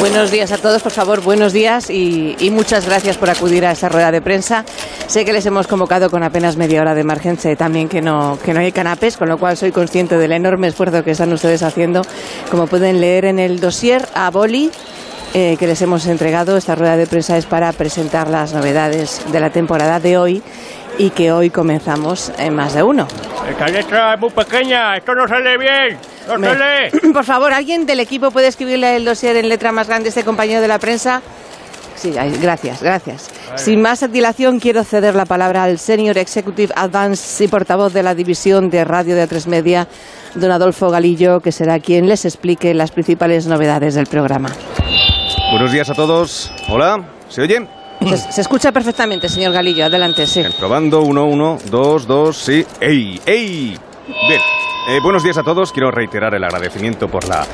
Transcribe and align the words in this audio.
Buenos 0.00 0.30
días 0.30 0.52
a 0.52 0.58
todos, 0.58 0.80
por 0.80 0.92
favor, 0.92 1.22
buenos 1.22 1.52
días 1.52 1.90
y, 1.90 2.36
muchas 2.52 2.86
gracias 2.86 3.16
por 3.16 3.30
acudir 3.30 3.66
a 3.66 3.72
esta 3.72 3.88
rueda 3.88 4.12
de 4.12 4.20
prensa. 4.20 4.64
Sé 5.08 5.24
que 5.24 5.32
les 5.32 5.44
hemos 5.46 5.66
convocado 5.66 6.08
con 6.08 6.22
apenas 6.22 6.56
media 6.56 6.80
hora 6.80 6.94
de 6.94 7.02
margen, 7.02 7.36
sé 7.36 7.56
también 7.56 7.88
que 7.88 8.00
no, 8.00 8.38
que 8.44 8.54
no 8.54 8.60
hay 8.60 8.70
canapés, 8.70 9.16
con 9.16 9.28
lo 9.28 9.38
cual 9.38 9.56
soy 9.56 9.72
consciente 9.72 10.16
del 10.16 10.30
enorme 10.30 10.68
esfuerzo 10.68 11.02
que 11.02 11.10
están 11.10 11.32
ustedes 11.32 11.64
haciendo. 11.64 12.02
Como 12.48 12.68
pueden 12.68 13.00
leer 13.00 13.24
en 13.24 13.40
el 13.40 13.58
dossier 13.58 14.08
a 14.14 14.30
Boli, 14.30 14.70
eh, 15.34 15.56
que 15.58 15.66
les 15.66 15.82
hemos 15.82 16.06
entregado, 16.06 16.56
esta 16.56 16.76
rueda 16.76 16.96
de 16.96 17.08
prensa 17.08 17.36
es 17.36 17.46
para 17.46 17.72
presentar 17.72 18.30
las 18.30 18.52
novedades 18.52 19.20
de 19.32 19.40
la 19.40 19.50
temporada 19.50 19.98
de 19.98 20.16
hoy 20.16 20.42
y 20.98 21.10
que 21.10 21.32
hoy 21.32 21.48
comenzamos 21.48 22.32
en 22.38 22.54
más 22.54 22.74
de 22.74 22.82
uno. 22.82 23.06
Esta 23.48 23.68
letra 23.68 24.14
es 24.14 24.20
muy 24.20 24.30
pequeña, 24.30 24.96
esto 24.96 25.14
no 25.14 25.26
sale 25.26 25.56
bien, 25.56 25.98
no 26.26 26.38
sale. 26.38 26.90
Por 27.12 27.24
favor, 27.24 27.52
¿alguien 27.52 27.86
del 27.86 28.00
equipo 28.00 28.30
puede 28.30 28.48
escribirle 28.48 28.96
el 28.96 29.04
dossier 29.04 29.36
en 29.36 29.48
letra 29.48 29.72
más 29.72 29.88
grande 29.88 30.08
a 30.08 30.10
este 30.10 30.24
compañero 30.24 30.60
de 30.60 30.68
la 30.68 30.78
prensa? 30.78 31.22
Sí, 31.94 32.12
gracias, 32.40 32.80
gracias. 32.80 33.28
Sin 33.56 33.82
más 33.82 34.08
dilación, 34.12 34.60
quiero 34.60 34.84
ceder 34.84 35.16
la 35.16 35.24
palabra 35.24 35.64
al 35.64 35.78
Senior 35.78 36.16
Executive 36.18 36.72
Advance 36.76 37.42
y 37.42 37.48
portavoz 37.48 37.92
de 37.92 38.04
la 38.04 38.14
división 38.14 38.70
de 38.70 38.84
radio 38.84 39.16
de 39.16 39.28
A3 39.28 39.46
Media, 39.46 39.88
don 40.34 40.52
Adolfo 40.52 40.90
Galillo, 40.90 41.40
que 41.40 41.50
será 41.50 41.80
quien 41.80 42.08
les 42.08 42.24
explique 42.24 42.72
las 42.72 42.92
principales 42.92 43.48
novedades 43.48 43.96
del 43.96 44.06
programa. 44.06 44.50
Buenos 45.50 45.72
días 45.72 45.90
a 45.90 45.94
todos. 45.94 46.52
Hola, 46.68 47.04
¿se 47.28 47.42
oye? 47.42 47.77
Se, 48.00 48.40
escucha 48.40 48.70
perfectamente, 48.72 49.28
señor 49.28 49.52
Galillo. 49.52 49.84
Adelante, 49.84 50.26
sí. 50.26 50.42
probando, 50.58 51.02
uno, 51.02 51.24
uno, 51.24 51.58
dos, 51.70 52.06
dos, 52.06 52.36
sí. 52.36 52.64
¡Ey! 52.80 53.20
¡Ey! 53.26 53.76
Bien. 54.28 54.40
Eh, 54.88 55.00
buenos 55.02 55.22
días 55.22 55.36
a 55.36 55.42
todos. 55.42 55.72
Quiero 55.72 55.90
reiterar 55.90 56.34
el 56.34 56.44
agradecimiento 56.44 57.08
por 57.08 57.28
la 57.28 57.44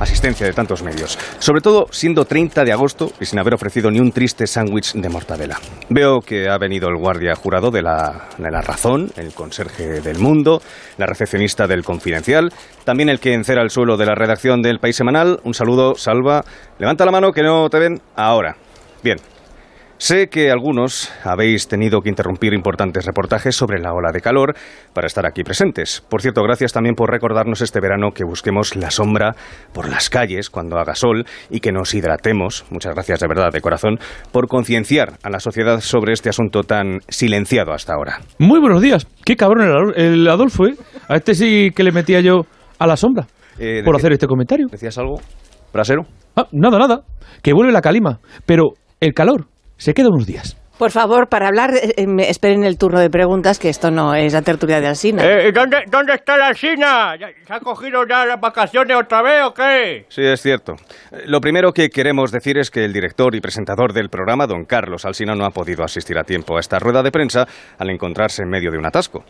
asistencia 0.00 0.46
de 0.46 0.52
tantos 0.52 0.82
medios. 0.82 1.18
Sobre 1.38 1.60
todo 1.60 1.86
siendo 1.90 2.24
30 2.24 2.64
de 2.64 2.72
agosto 2.72 3.12
y 3.20 3.26
sin 3.26 3.38
haber 3.38 3.54
ofrecido 3.54 3.90
ni 3.90 4.00
un 4.00 4.10
triste 4.10 4.46
sándwich 4.46 4.94
de 4.94 5.08
mortadela. 5.08 5.58
Veo 5.90 6.20
que 6.20 6.48
ha 6.48 6.58
venido 6.58 6.88
el 6.88 6.96
guardia 6.96 7.34
jurado 7.36 7.70
de 7.70 7.82
la, 7.82 8.28
de 8.38 8.50
la 8.50 8.62
Razón, 8.62 9.12
el 9.16 9.32
conserje 9.34 10.00
del 10.00 10.18
Mundo, 10.18 10.62
la 10.96 11.06
recepcionista 11.06 11.66
del 11.66 11.84
Confidencial, 11.84 12.52
también 12.84 13.10
el 13.10 13.20
que 13.20 13.34
encera 13.34 13.62
el 13.62 13.70
suelo 13.70 13.96
de 13.96 14.06
la 14.06 14.14
redacción 14.14 14.62
del 14.62 14.80
País 14.80 14.96
Semanal. 14.96 15.38
Un 15.44 15.54
saludo, 15.54 15.94
Salva. 15.94 16.42
Levanta 16.78 17.04
la 17.04 17.12
mano 17.12 17.32
que 17.32 17.42
no 17.42 17.68
te 17.68 17.78
ven 17.78 18.00
ahora. 18.16 18.56
Bien, 19.02 19.18
Sé 20.00 20.28
que 20.30 20.50
algunos 20.50 21.12
habéis 21.24 21.68
tenido 21.68 22.00
que 22.00 22.08
interrumpir 22.08 22.54
importantes 22.54 23.04
reportajes 23.04 23.54
sobre 23.54 23.78
la 23.82 23.92
ola 23.92 24.12
de 24.12 24.22
calor 24.22 24.54
para 24.94 25.06
estar 25.06 25.26
aquí 25.26 25.42
presentes. 25.42 26.02
Por 26.08 26.22
cierto, 26.22 26.42
gracias 26.42 26.72
también 26.72 26.94
por 26.94 27.10
recordarnos 27.10 27.60
este 27.60 27.80
verano 27.80 28.12
que 28.12 28.24
busquemos 28.24 28.76
la 28.76 28.90
sombra 28.90 29.34
por 29.74 29.90
las 29.90 30.08
calles 30.08 30.48
cuando 30.48 30.78
haga 30.78 30.94
sol 30.94 31.26
y 31.50 31.60
que 31.60 31.70
nos 31.70 31.92
hidratemos. 31.92 32.64
Muchas 32.70 32.94
gracias 32.94 33.20
de 33.20 33.28
verdad, 33.28 33.52
de 33.52 33.60
corazón, 33.60 33.98
por 34.32 34.48
concienciar 34.48 35.18
a 35.22 35.28
la 35.28 35.38
sociedad 35.38 35.80
sobre 35.80 36.14
este 36.14 36.30
asunto 36.30 36.62
tan 36.62 37.00
silenciado 37.08 37.74
hasta 37.74 37.92
ahora. 37.92 38.20
Muy 38.38 38.58
buenos 38.58 38.80
días. 38.80 39.06
Qué 39.22 39.36
cabrón 39.36 39.92
el 39.96 40.26
Adolfo, 40.28 40.66
¿eh? 40.66 40.76
A 41.08 41.16
este 41.16 41.34
sí 41.34 41.72
que 41.76 41.84
le 41.84 41.92
metía 41.92 42.22
yo 42.22 42.46
a 42.78 42.86
la 42.86 42.96
sombra 42.96 43.26
eh, 43.58 43.82
por 43.84 43.96
hacer 43.96 44.12
este 44.12 44.26
comentario. 44.26 44.66
¿Decías 44.70 44.96
algo? 44.96 45.20
¿Brasero? 45.74 46.04
Ah, 46.36 46.46
nada, 46.52 46.78
nada. 46.78 47.02
Que 47.42 47.52
vuelve 47.52 47.70
la 47.70 47.82
calima. 47.82 48.18
Pero 48.46 48.70
el 48.98 49.12
calor 49.12 49.44
se 49.80 49.94
queda 49.94 50.10
unos 50.10 50.26
días. 50.26 50.59
Por 50.80 50.92
favor, 50.92 51.28
para 51.28 51.48
hablar, 51.48 51.74
eh, 51.74 51.92
eh, 51.94 52.06
esperen 52.30 52.64
el 52.64 52.78
turno 52.78 53.00
de 53.00 53.10
preguntas, 53.10 53.58
que 53.58 53.68
esto 53.68 53.90
no 53.90 54.14
es 54.14 54.32
la 54.32 54.40
tertulia 54.40 54.80
de 54.80 54.86
Alsina. 54.86 55.22
Eh, 55.22 55.52
¿dónde, 55.52 55.82
¿Dónde 55.90 56.14
está 56.14 56.38
la 56.38 56.46
Alsina? 56.46 57.16
¿Se 57.18 57.52
ha 57.52 57.60
cogido 57.60 58.06
ya 58.08 58.24
las 58.24 58.40
vacaciones 58.40 58.96
otra 58.96 59.20
vez 59.20 59.42
o 59.44 59.52
qué? 59.52 60.06
Sí, 60.08 60.22
es 60.22 60.40
cierto. 60.40 60.76
Lo 61.26 61.42
primero 61.42 61.72
que 61.72 61.90
queremos 61.90 62.32
decir 62.32 62.56
es 62.56 62.70
que 62.70 62.82
el 62.82 62.94
director 62.94 63.34
y 63.34 63.42
presentador 63.42 63.92
del 63.92 64.08
programa, 64.08 64.46
don 64.46 64.64
Carlos 64.64 65.04
Alsina, 65.04 65.34
no 65.34 65.44
ha 65.44 65.50
podido 65.50 65.84
asistir 65.84 66.16
a 66.16 66.24
tiempo 66.24 66.56
a 66.56 66.60
esta 66.60 66.78
rueda 66.78 67.02
de 67.02 67.10
prensa 67.10 67.46
al 67.76 67.90
encontrarse 67.90 68.42
en 68.42 68.48
medio 68.48 68.70
de 68.70 68.78
un 68.78 68.86
atasco. 68.86 69.22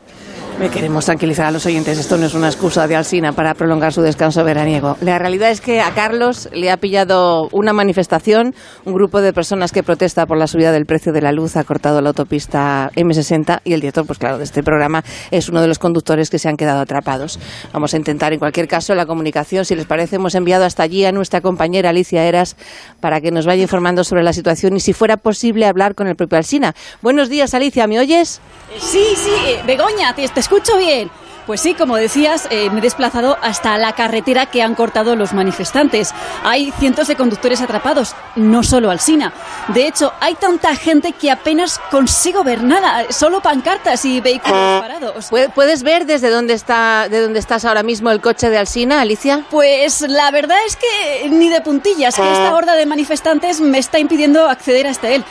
Me 0.61 0.69
queremos 0.69 1.07
tranquilizar 1.07 1.47
a 1.47 1.51
los 1.51 1.67
oyentes. 1.67 1.99
Esto 1.99 2.17
no 2.17 2.27
es 2.27 2.35
una 2.35 2.47
excusa 2.47 2.87
de 2.87 2.95
Alsina 2.95 3.33
para 3.33 3.55
prolongar 3.55 3.93
su 3.93 4.03
descanso 4.03 4.45
veraniego. 4.45 4.97
La 5.01 5.19
realidad 5.19 5.51
es 5.51 5.61
que 5.61 5.81
a 5.81 5.95
Carlos 5.95 6.49
le 6.53 6.71
ha 6.71 6.77
pillado 6.77 7.49
una 7.51 7.73
manifestación. 7.73 8.55
Un 8.85 8.95
grupo 8.95 9.21
de 9.21 9.33
personas 9.33 9.73
que 9.73 9.83
protesta 9.83 10.27
por 10.27 10.39
la 10.39 10.47
subida 10.47 10.71
del 10.71 10.87
precio 10.87 11.13
de 11.13 11.23
la 11.23 11.33
luz 11.33 11.40
ha 11.57 11.65
cortado 11.65 12.01
la 12.01 12.09
autopista 12.11 12.91
M60 12.95 13.61
y 13.65 13.73
el 13.73 13.81
director, 13.81 14.07
pues 14.07 14.19
claro, 14.19 14.39
de 14.39 14.45
este 14.45 14.63
programa 14.63 15.03
es 15.31 15.49
uno 15.49 15.61
de 15.61 15.69
los 15.69 15.79
conductores 15.79 16.31
que 16.31 16.39
se 16.39 16.49
han 16.49 16.57
quedado 16.57 16.81
atrapados. 16.81 17.39
Vamos 17.73 17.95
a 17.95 17.97
intentar, 17.97 18.33
en 18.33 18.39
cualquier 18.39 18.69
caso, 18.69 18.95
la 18.95 19.07
comunicación. 19.07 19.65
Si 19.65 19.75
les 19.75 19.87
parece, 19.87 20.17
hemos 20.17 20.35
enviado 20.35 20.65
hasta 20.65 20.83
allí 20.83 21.05
a 21.05 21.13
nuestra 21.13 21.41
compañera 21.41 21.91
Alicia 21.91 22.25
Eras 22.25 22.57
para 23.01 23.21
que 23.21 23.31
nos 23.31 23.47
vaya 23.47 23.63
informando 23.63 24.05
sobre 24.05 24.23
la 24.23 24.33
situación 24.33 24.77
y 24.77 24.81
si 24.81 24.93
fuera 24.93 25.17
posible 25.17 25.67
hablar 25.67 25.95
con 25.95 26.07
el 26.07 26.17
propio 26.17 26.39
Alsina. 26.39 26.75
Buenos 27.03 27.29
días, 27.29 27.55
Alicia, 27.55 27.87
¿me 27.87 27.99
oyes? 27.99 28.41
Sí, 28.79 29.05
sí, 29.17 29.57
Begoña, 29.67 30.15
te, 30.15 30.29
te 30.29 30.41
escucho 30.41 30.77
bien. 30.79 31.11
Pues 31.47 31.61
sí, 31.61 31.75
como 31.75 31.97
decías, 31.97 32.47
eh, 32.51 32.71
me 32.71 32.79
he 32.79 32.83
desplazado 32.83 33.37
hasta 33.43 33.77
la 33.79 33.95
carretera 33.95 34.47
que 34.47 34.63
han 34.63 34.75
cortado 34.75 35.17
los 35.17 35.33
manifestantes. 35.33 36.15
Hay 36.45 36.73
cientos 36.79 37.09
de 37.09 37.17
conductores 37.17 37.61
atrapados, 37.61 38.15
no 38.37 38.63
solo 38.63 38.91
Alsina. 38.91 39.33
De 39.69 39.87
hecho, 39.87 40.13
hay 40.21 40.35
tanta 40.35 40.75
gente 40.77 41.13
que 41.13 41.31
apenas 41.31 41.81
consigo 41.91 42.45
ver 42.45 42.63
nada, 42.63 43.11
solo 43.11 43.41
pancartas 43.41 44.05
y 44.05 44.21
vehículos 44.21 44.81
parados. 44.81 45.29
¿Puedes 45.55 45.83
ver 45.83 46.07
desde 46.07 46.31
dónde 46.31 46.55
está, 46.55 47.09
de 47.09 47.21
dónde 47.21 47.39
estás 47.39 47.65
ahora 47.65 47.83
mismo 47.83 48.11
el 48.11 48.21
coche 48.21 48.51
de 48.51 48.59
Alsina, 48.59 49.01
Alicia? 49.01 49.45
Pues 49.51 50.03
la 50.03 50.31
verdad 50.31 50.59
es 50.67 50.77
que 50.77 51.29
ni 51.31 51.49
de 51.49 51.61
puntillas, 51.61 52.15
que 52.15 52.33
esta 52.33 52.55
horda 52.55 52.75
de 52.75 52.87
manifestantes 52.87 53.61
me 53.61 53.79
está 53.79 53.99
impidiendo 53.99 54.49
acceder 54.49 54.87
hasta 54.87 55.09
él. 55.09 55.25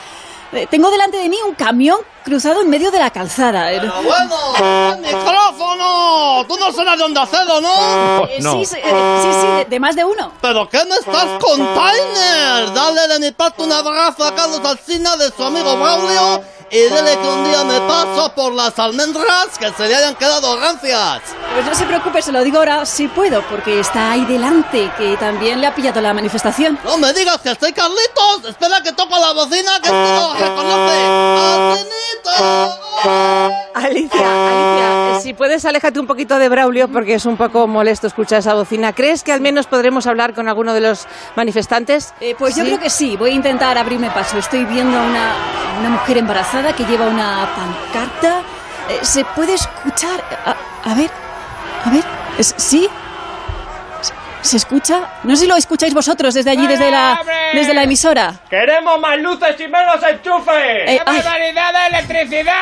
Eh, 0.52 0.66
tengo 0.68 0.90
delante 0.90 1.16
de 1.16 1.28
mí 1.28 1.36
un 1.46 1.54
camión 1.54 1.98
cruzado 2.24 2.60
en 2.60 2.68
medio 2.68 2.90
de 2.90 2.98
la 2.98 3.10
calzada. 3.10 3.68
Pero 3.68 4.02
bueno, 4.02 4.96
micrófono. 4.98 6.44
Tú 6.48 6.56
no 6.58 6.72
serás 6.72 6.98
de 6.98 7.04
Onda 7.04 7.26
Cero, 7.30 7.60
¿no? 7.60 8.24
Eh, 8.26 8.38
sí, 8.40 8.64
sí, 8.66 8.76
eh, 8.82 9.20
sí, 9.22 9.28
sí 9.40 9.70
de, 9.70 9.80
más 9.80 9.94
de 9.94 10.04
uno. 10.04 10.32
¿Pero 10.40 10.68
qué 10.68 10.84
me 10.86 10.96
estás 10.96 11.38
container? 11.40 12.72
Dale 12.74 13.08
de 13.08 13.20
mi 13.20 13.30
parte 13.30 13.62
un 13.62 13.72
abrazo 13.72 14.24
a 14.24 14.34
Carlos 14.34 14.60
Alcina 14.64 15.16
de 15.16 15.30
su 15.30 15.44
amigo 15.44 15.76
Braulio 15.76 16.42
y 16.70 16.78
dile 16.78 17.18
que 17.20 17.28
un 17.28 17.44
día 17.44 17.64
me 17.64 17.80
paso 17.80 18.32
por 18.34 18.52
las 18.52 18.78
almendras 18.78 19.58
que 19.58 19.70
se 19.72 19.88
le 19.88 19.96
hayan 19.96 20.14
quedado 20.14 20.58
rancias. 20.58 21.20
Pues 21.52 21.66
no 21.66 21.74
se 21.74 21.84
preocupe, 21.84 22.22
se 22.22 22.30
lo 22.30 22.44
digo 22.44 22.58
ahora 22.58 22.86
si 22.86 23.08
puedo, 23.08 23.42
porque 23.48 23.80
está 23.80 24.12
ahí 24.12 24.24
delante, 24.24 24.90
que 24.96 25.16
también 25.16 25.60
le 25.60 25.66
ha 25.66 25.74
pillado 25.74 26.00
la 26.00 26.14
manifestación. 26.14 26.78
No 26.84 26.96
me 26.96 27.12
digas 27.12 27.38
que 27.38 27.50
estoy 27.50 27.72
Carlitos. 27.72 28.48
Espera 28.48 28.80
que 28.82 28.92
toco 28.92 29.18
la 29.18 29.32
bocina 29.32 29.72
que 29.82 29.88
esto 29.88 30.34
reconoce. 30.38 31.90
Alicia, 33.74 34.20
Alicia, 34.20 35.20
si 35.22 35.34
puedes 35.34 35.64
aléjate 35.64 35.98
un 35.98 36.06
poquito 36.06 36.38
de 36.38 36.48
Braulio 36.48 36.86
porque 36.88 37.14
es 37.14 37.24
un 37.24 37.36
poco 37.36 37.66
molesto 37.66 38.06
escuchar 38.06 38.40
esa 38.40 38.54
bocina. 38.54 38.92
¿Crees 38.92 39.24
que 39.24 39.32
al 39.32 39.40
menos 39.40 39.66
podremos 39.66 40.06
hablar 40.06 40.34
con 40.34 40.48
alguno 40.48 40.74
de 40.74 40.82
los 40.82 41.06
manifestantes? 41.34 42.14
Eh, 42.20 42.36
pues 42.38 42.54
yo 42.56 42.62
creo 42.62 42.78
que 42.78 42.90
sí. 42.90 43.16
Voy 43.16 43.30
a 43.30 43.34
intentar 43.34 43.76
abrirme 43.78 44.10
paso. 44.10 44.38
Estoy 44.38 44.64
viendo 44.66 44.98
a 44.98 45.02
una, 45.02 45.34
una 45.80 45.88
mujer 45.90 46.18
embarazada 46.18 46.59
que 46.68 46.84
lleva 46.84 47.06
una 47.06 47.48
pancarta. 47.56 48.42
Eh, 48.88 49.00
¿Se 49.02 49.24
puede 49.24 49.54
escuchar? 49.54 50.22
A, 50.84 50.94
ver, 50.94 51.10
a 51.84 51.90
ver, 51.90 52.04
¿sí? 52.56 52.88
¿Se 54.42 54.56
escucha? 54.56 55.20
No 55.22 55.36
sé 55.36 55.42
si 55.42 55.46
lo 55.46 55.56
escucháis 55.56 55.92
vosotros 55.92 56.32
desde 56.32 56.50
allí, 56.50 56.66
desde 56.66 56.90
la, 56.90 57.20
desde 57.52 57.74
la 57.74 57.82
emisora. 57.82 58.40
¡Queremos 58.48 58.98
más 58.98 59.18
luces 59.18 59.54
y 59.60 59.64
menos 59.64 59.96
enchufes! 60.02 60.88
Eh, 60.88 61.00
¡Qué 61.04 61.22
variedad 61.22 61.72
de 61.72 61.96
electricidad! 61.96 62.54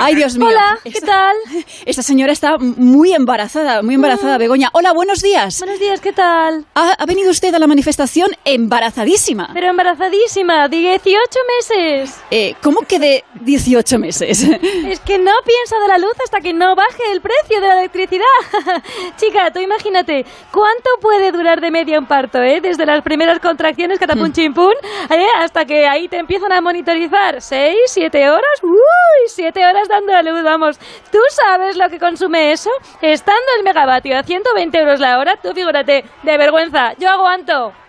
¡Ay, 0.00 0.16
Dios 0.16 0.36
mío! 0.36 0.48
Hola, 0.48 0.78
¿qué 0.82 1.00
tal? 1.00 1.36
Esta 1.86 2.02
señora 2.02 2.32
está 2.32 2.58
muy 2.58 3.12
embarazada, 3.12 3.82
muy 3.82 3.94
embarazada, 3.94 4.36
mm. 4.36 4.40
Begoña. 4.40 4.68
Hola, 4.72 4.92
buenos 4.92 5.22
días. 5.22 5.60
Buenos 5.60 5.78
días, 5.78 6.00
¿qué 6.00 6.12
tal? 6.12 6.66
Ha, 6.74 7.06
venido 7.06 7.30
usted 7.30 7.54
a 7.54 7.58
la 7.60 7.68
manifestación 7.68 8.30
embarazadísima. 8.44 9.50
Pero 9.54 9.68
embarazadísima, 9.68 10.68
de 10.68 10.76
18 10.76 11.38
meses. 11.58 12.20
Eh, 12.32 12.56
¿Cómo 12.62 12.80
que 12.80 12.98
de 12.98 13.24
18 13.42 13.98
meses? 13.98 14.42
Es 14.86 15.00
que 15.00 15.18
no 15.18 15.32
piensa 15.44 15.76
de 15.82 15.88
la 15.88 15.98
luz 15.98 16.14
hasta 16.22 16.40
que 16.40 16.52
no 16.52 16.74
baje 16.74 17.02
el 17.12 17.20
precio 17.20 17.60
de 17.60 17.66
la 17.66 17.78
electricidad. 17.80 18.24
Chica, 19.16 19.50
tú 19.52 19.60
imagínate, 19.60 20.24
¿cuánto 20.52 20.90
puede 21.00 21.32
durar 21.32 21.60
de 21.60 21.70
media 21.70 21.98
un 21.98 22.06
parto, 22.06 22.42
¿eh? 22.42 22.60
Desde 22.60 22.86
las 22.86 23.02
primeras 23.02 23.38
contracciones, 23.38 23.98
catapum 23.98 24.28
hmm. 24.28 24.32
chimpún, 24.32 24.74
¿eh? 25.10 25.26
hasta 25.38 25.64
que 25.64 25.86
ahí 25.86 26.08
te 26.08 26.18
empiezan 26.18 26.52
a 26.52 26.60
monitorizar. 26.60 27.40
¿Seis, 27.40 27.78
siete 27.86 28.28
horas? 28.28 28.62
¡Uy! 28.62 29.28
Siete 29.28 29.66
horas 29.66 29.88
dando 29.88 30.12
la 30.12 30.22
luz, 30.22 30.42
vamos. 30.42 30.78
¿Tú 31.10 31.18
sabes 31.30 31.76
lo 31.76 31.88
que 31.88 31.98
consume 31.98 32.52
eso? 32.52 32.70
Estando 33.00 33.46
el 33.58 33.64
megavatio 33.64 34.18
a 34.18 34.22
120 34.22 34.78
euros 34.78 35.00
la 35.00 35.18
hora, 35.18 35.36
tú 35.36 35.52
figúrate, 35.52 36.04
de 36.22 36.38
vergüenza, 36.38 36.94
yo 36.98 37.08
aguanto. 37.08 37.85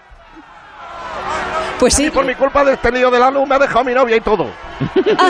Pues 1.79 1.93
sí. 1.93 2.09
por 2.09 2.25
mi 2.25 2.33
culpa 2.33 2.63
de 2.65 2.73
este 2.73 2.91
lío 2.91 3.11
de 3.11 3.19
la 3.19 3.29
luz 3.29 3.47
me 3.47 3.55
ha 3.55 3.59
dejado 3.59 3.83
mi 3.83 3.93
novia 3.93 4.17
y 4.17 4.21
todo. 4.21 4.47
Ah, 5.17 5.29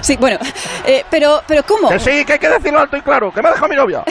sí, 0.00 0.16
bueno, 0.16 0.38
eh, 0.84 1.04
pero, 1.10 1.40
pero 1.46 1.62
¿cómo? 1.62 1.88
Que 1.88 1.98
sí, 1.98 2.24
que 2.24 2.34
hay 2.34 2.38
que 2.38 2.48
decirlo 2.48 2.80
alto 2.80 2.96
y 2.96 3.00
claro, 3.00 3.32
que 3.32 3.42
me 3.42 3.48
ha 3.48 3.52
dejado 3.52 3.68
mi 3.68 3.76
novia. 3.76 4.02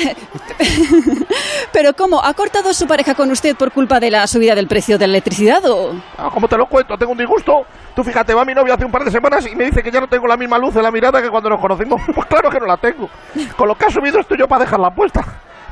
pero 1.72 1.94
¿cómo? 1.94 2.24
¿Ha 2.24 2.34
cortado 2.34 2.74
su 2.74 2.88
pareja 2.88 3.16
con 3.16 3.32
usted 3.32 3.56
por 3.56 3.72
culpa 3.72 4.00
de 4.00 4.12
la 4.12 4.28
subida 4.28 4.56
del 4.56 4.68
precio 4.68 4.98
de 4.98 5.08
la 5.08 5.14
electricidad 5.14 5.64
o...? 5.66 5.94
Ah, 6.18 6.30
como 6.34 6.48
te 6.48 6.58
lo 6.58 6.66
cuento, 6.68 6.98
tengo 6.98 7.12
un 7.12 7.18
disgusto. 7.18 7.66
Tú 7.96 8.04
fíjate, 8.04 8.34
va 8.34 8.46
mi 8.46 8.54
novia 8.54 8.76
hace 8.76 8.86
un 8.86 8.92
par 8.92 9.04
de 9.04 9.12
semanas 9.12 9.46
y 9.52 9.56
me 9.56 9.66
dice 9.66 9.82
que 9.82 9.92
ya 9.92 10.00
no 10.00 10.08
tengo 10.08 10.28
la 10.28 10.38
misma 10.38 10.58
luz 10.58 10.76
en 10.76 10.84
la 10.84 10.92
mirada 10.92 11.22
que 11.22 11.30
cuando 11.30 11.50
nos 11.50 11.60
conocimos. 11.60 12.02
Pues 12.16 12.28
claro 12.28 12.50
que 12.50 12.60
no 12.60 12.66
la 12.66 12.78
tengo. 12.78 13.10
Con 13.56 13.68
lo 13.68 13.76
que 13.76 13.86
ha 13.86 13.90
subido 13.90 14.20
esto 14.20 14.36
yo 14.36 14.48
para 14.48 14.64
dejarla 14.66 14.90
puesta. 14.92 15.24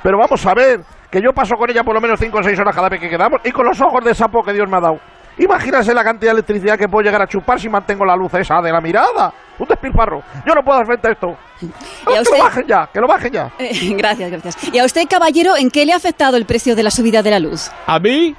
Pero 0.03 0.17
vamos 0.17 0.45
a 0.45 0.53
ver, 0.53 0.81
que 1.09 1.21
yo 1.21 1.31
paso 1.33 1.55
con 1.55 1.69
ella 1.69 1.83
por 1.83 1.95
lo 1.95 2.01
menos 2.01 2.19
5 2.19 2.37
o 2.37 2.43
6 2.43 2.59
horas 2.59 2.75
cada 2.75 2.89
vez 2.89 2.99
que 2.99 3.09
quedamos 3.09 3.41
y 3.43 3.51
con 3.51 3.65
los 3.65 3.79
ojos 3.81 4.03
de 4.03 4.13
sapo 4.13 4.43
que 4.43 4.53
Dios 4.53 4.69
me 4.69 4.77
ha 4.77 4.81
dado. 4.81 4.99
Imagínase 5.37 5.93
la 5.93 6.03
cantidad 6.03 6.31
de 6.31 6.35
electricidad 6.35 6.77
que 6.77 6.87
puedo 6.87 7.03
llegar 7.03 7.21
a 7.21 7.27
chupar 7.27 7.59
si 7.59 7.67
mantengo 7.67 8.05
la 8.05 8.15
luz 8.15 8.33
esa 8.35 8.61
de 8.61 8.71
la 8.71 8.79
mirada. 8.79 9.33
Un 9.59 9.67
despilfarro. 9.67 10.23
Yo 10.45 10.53
no 10.55 10.63
puedo 10.63 10.77
hacer 10.77 10.87
frente 10.87 11.07
a 11.07 11.11
esto. 11.11 11.37
Que 11.59 12.37
lo 12.37 12.43
bajen 12.43 12.67
ya, 12.67 12.89
que 12.91 13.01
lo 13.01 13.07
bajen 13.07 13.31
ya. 13.33 13.51
Eh, 13.59 13.93
gracias, 13.97 14.31
gracias. 14.31 14.73
¿Y 14.73 14.79
a 14.79 14.85
usted, 14.85 15.07
caballero, 15.09 15.55
en 15.57 15.69
qué 15.69 15.85
le 15.85 15.93
ha 15.93 15.97
afectado 15.97 16.37
el 16.37 16.45
precio 16.45 16.75
de 16.75 16.83
la 16.83 16.91
subida 16.91 17.21
de 17.21 17.31
la 17.31 17.39
luz? 17.39 17.69
¿A 17.85 17.99
mí? 17.99 18.35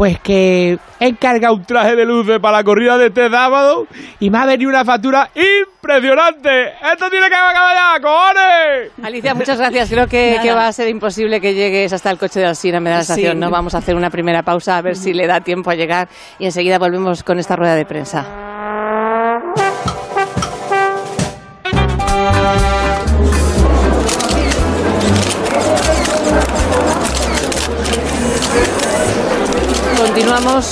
Pues 0.00 0.18
que 0.18 0.78
he 0.98 1.08
encargado 1.08 1.52
un 1.52 1.64
traje 1.66 1.94
de 1.94 2.06
luces 2.06 2.38
para 2.40 2.56
la 2.56 2.64
corrida 2.64 2.96
de 2.96 3.08
este 3.08 3.28
sábado 3.28 3.86
y 4.18 4.30
me 4.30 4.38
ha 4.38 4.46
venido 4.46 4.70
una 4.70 4.82
factura 4.82 5.28
impresionante. 5.34 6.68
¡Esto 6.90 7.10
tiene 7.10 7.28
que 7.28 7.34
acabar 7.34 7.76
ya, 7.76 8.00
cojones! 8.00 8.92
Alicia, 9.02 9.34
muchas 9.34 9.58
gracias. 9.58 9.90
Creo 9.90 10.06
que, 10.06 10.40
va 10.54 10.68
a 10.68 10.72
ser 10.72 10.88
imposible 10.88 11.38
que 11.38 11.52
llegues 11.52 11.92
hasta 11.92 12.10
el 12.10 12.16
coche 12.16 12.40
de 12.40 12.46
Alcina, 12.46 12.80
me 12.80 12.88
da 12.88 12.96
la 12.96 13.04
sensación. 13.04 13.38
¿no? 13.38 13.50
Vamos 13.50 13.74
a 13.74 13.78
hacer 13.78 13.94
una 13.94 14.08
primera 14.08 14.42
pausa 14.42 14.78
a 14.78 14.80
ver 14.80 14.96
si 14.96 15.12
le 15.12 15.26
da 15.26 15.42
tiempo 15.42 15.68
a 15.68 15.74
llegar 15.74 16.08
y 16.38 16.46
enseguida 16.46 16.78
volvemos 16.78 17.22
con 17.22 17.38
esta 17.38 17.56
rueda 17.56 17.74
de 17.74 17.84
prensa. 17.84 18.49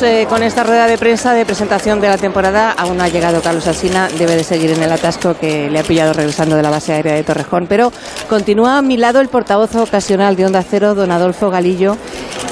Eh, 0.03 0.27
con 0.29 0.43
esta 0.43 0.65
rueda 0.65 0.87
de 0.87 0.99
prensa 0.99 1.33
de 1.33 1.47
presentación 1.47 1.99
de 1.99 2.09
la 2.09 2.19
temporada. 2.19 2.73
Aún 2.73 2.99
no 2.99 3.05
ha 3.05 3.09
llegado 3.09 3.41
Carlos 3.41 3.67
Alsina, 3.67 4.09
debe 4.19 4.37
de 4.37 4.45
seguir 4.45 4.71
en 4.71 4.83
el 4.83 4.93
atasco 4.93 5.35
que 5.35 5.71
le 5.71 5.79
ha 5.79 5.83
pillado 5.83 6.13
regresando 6.13 6.57
de 6.57 6.63
la 6.63 6.69
base 6.69 6.93
aérea 6.93 7.15
de 7.15 7.25
Torrejón. 7.25 7.67
Pero 7.67 7.91
continúa 8.29 8.77
a 8.77 8.83
mi 8.83 8.99
lado 8.99 9.19
el 9.21 9.29
portavoz 9.29 9.75
ocasional 9.77 10.37
de 10.37 10.45
Onda 10.45 10.63
Cero, 10.63 10.95
don 10.95 11.11
Adolfo 11.11 11.49
Galillo, 11.49 11.97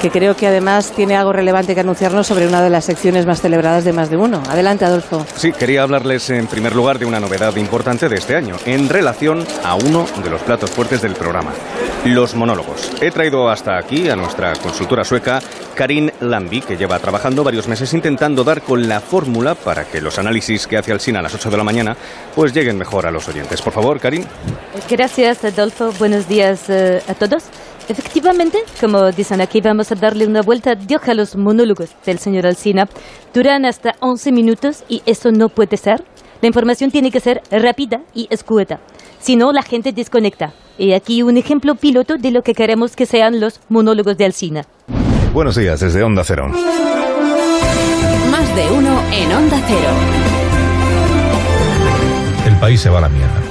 que 0.01 0.09
creo 0.09 0.35
que 0.35 0.47
además 0.47 0.91
tiene 0.95 1.15
algo 1.15 1.31
relevante 1.31 1.75
que 1.75 1.81
anunciarnos 1.81 2.25
sobre 2.25 2.47
una 2.47 2.63
de 2.63 2.71
las 2.71 2.85
secciones 2.85 3.27
más 3.27 3.39
celebradas 3.39 3.85
de 3.85 3.93
más 3.93 4.09
de 4.09 4.17
uno. 4.17 4.41
Adelante, 4.49 4.85
Adolfo. 4.85 5.23
Sí, 5.35 5.51
quería 5.51 5.83
hablarles 5.83 6.31
en 6.31 6.47
primer 6.47 6.75
lugar 6.75 6.97
de 6.97 7.05
una 7.05 7.19
novedad 7.19 7.55
importante 7.55 8.09
de 8.09 8.15
este 8.15 8.35
año, 8.35 8.55
en 8.65 8.89
relación 8.89 9.45
a 9.63 9.75
uno 9.75 10.07
de 10.23 10.29
los 10.31 10.41
platos 10.41 10.71
fuertes 10.71 11.03
del 11.03 11.13
programa, 11.13 11.51
los 12.07 12.35
monólogos. 12.35 12.91
He 13.01 13.11
traído 13.11 13.49
hasta 13.49 13.77
aquí 13.77 14.09
a 14.09 14.15
nuestra 14.15 14.53
consultora 14.53 15.03
sueca, 15.03 15.39
Karin 15.75 16.11
Lambi, 16.21 16.61
que 16.61 16.77
lleva 16.77 16.99
trabajando 16.99 17.43
varios 17.43 17.67
meses 17.67 17.93
intentando 17.93 18.43
dar 18.43 18.61
con 18.61 18.87
la 18.87 18.99
fórmula 18.99 19.55
para 19.55 19.85
que 19.85 20.01
los 20.01 20.17
análisis 20.19 20.67
que 20.67 20.77
hace 20.77 20.91
Alsina 20.91 21.19
a 21.19 21.21
las 21.21 21.35
8 21.35 21.49
de 21.49 21.57
la 21.57 21.63
mañana 21.63 21.95
pues 22.35 22.53
lleguen 22.53 22.77
mejor 22.77 23.05
a 23.05 23.11
los 23.11 23.27
oyentes. 23.27 23.61
Por 23.61 23.73
favor, 23.73 23.99
Karin. 23.99 24.25
Gracias, 24.89 25.43
Adolfo. 25.43 25.91
Buenos 25.99 26.27
días 26.27 26.69
eh, 26.69 27.01
a 27.07 27.13
todos. 27.13 27.45
Efectivamente, 27.89 28.59
como 28.81 29.11
dicen 29.11 29.39
aquí, 29.39 29.61
vamos 29.61 29.91
a 29.91 29.95
darle 29.95 30.27
una 30.27 30.41
vuelta 30.41 30.75
de 30.75 30.95
hoja 30.95 31.13
a 31.13 31.15
los 31.15 31.37
monólogos 31.37 31.89
del 32.05 32.19
señor 32.19 32.45
Alsina. 32.45 32.87
Duran 33.33 33.65
hasta 33.65 33.95
11 34.01 34.31
minutos 34.33 34.83
y 34.89 35.01
eso 35.05 35.31
no 35.31 35.47
puede 35.47 35.77
ser. 35.77 36.03
La 36.41 36.47
información 36.47 36.91
tiene 36.91 37.11
que 37.11 37.19
ser 37.19 37.41
rápida 37.49 38.01
y 38.13 38.27
escueta. 38.29 38.79
Si 39.19 39.35
no, 39.35 39.51
la 39.51 39.63
gente 39.63 39.91
desconecta. 39.91 40.53
Y 40.77 40.93
aquí 40.93 41.23
un 41.23 41.37
ejemplo 41.37 41.75
piloto 41.75 42.17
de 42.17 42.29
lo 42.29 42.43
que 42.43 42.53
queremos 42.53 42.95
que 42.95 43.07
sean 43.07 43.39
los 43.39 43.59
monólogos 43.69 44.17
de 44.17 44.25
Alsina. 44.25 44.65
Buenos 45.33 45.55
días 45.55 45.79
desde 45.79 46.03
Onda 46.03 46.23
Cero. 46.23 46.47
Más 48.31 48.55
de 48.55 48.71
uno 48.71 49.01
en 49.11 49.31
Onda 49.31 49.61
Cero. 49.67 49.89
El 52.45 52.55
país 52.57 52.79
se 52.81 52.89
va 52.89 52.99
a 52.99 53.01
la 53.01 53.09
mierda. 53.09 53.41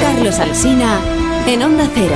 Carlos 0.00 0.38
Alsina 0.38 1.00
en 1.46 1.62
Onda 1.62 1.86
Cero. 1.94 2.14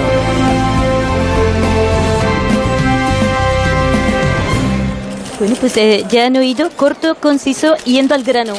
Bueno, 5.38 5.54
pues 5.60 5.76
eh, 5.76 6.06
ya 6.08 6.24
han 6.24 6.36
oído, 6.36 6.70
corto, 6.70 7.14
conciso, 7.16 7.76
yendo 7.84 8.14
al 8.14 8.22
grano. 8.22 8.54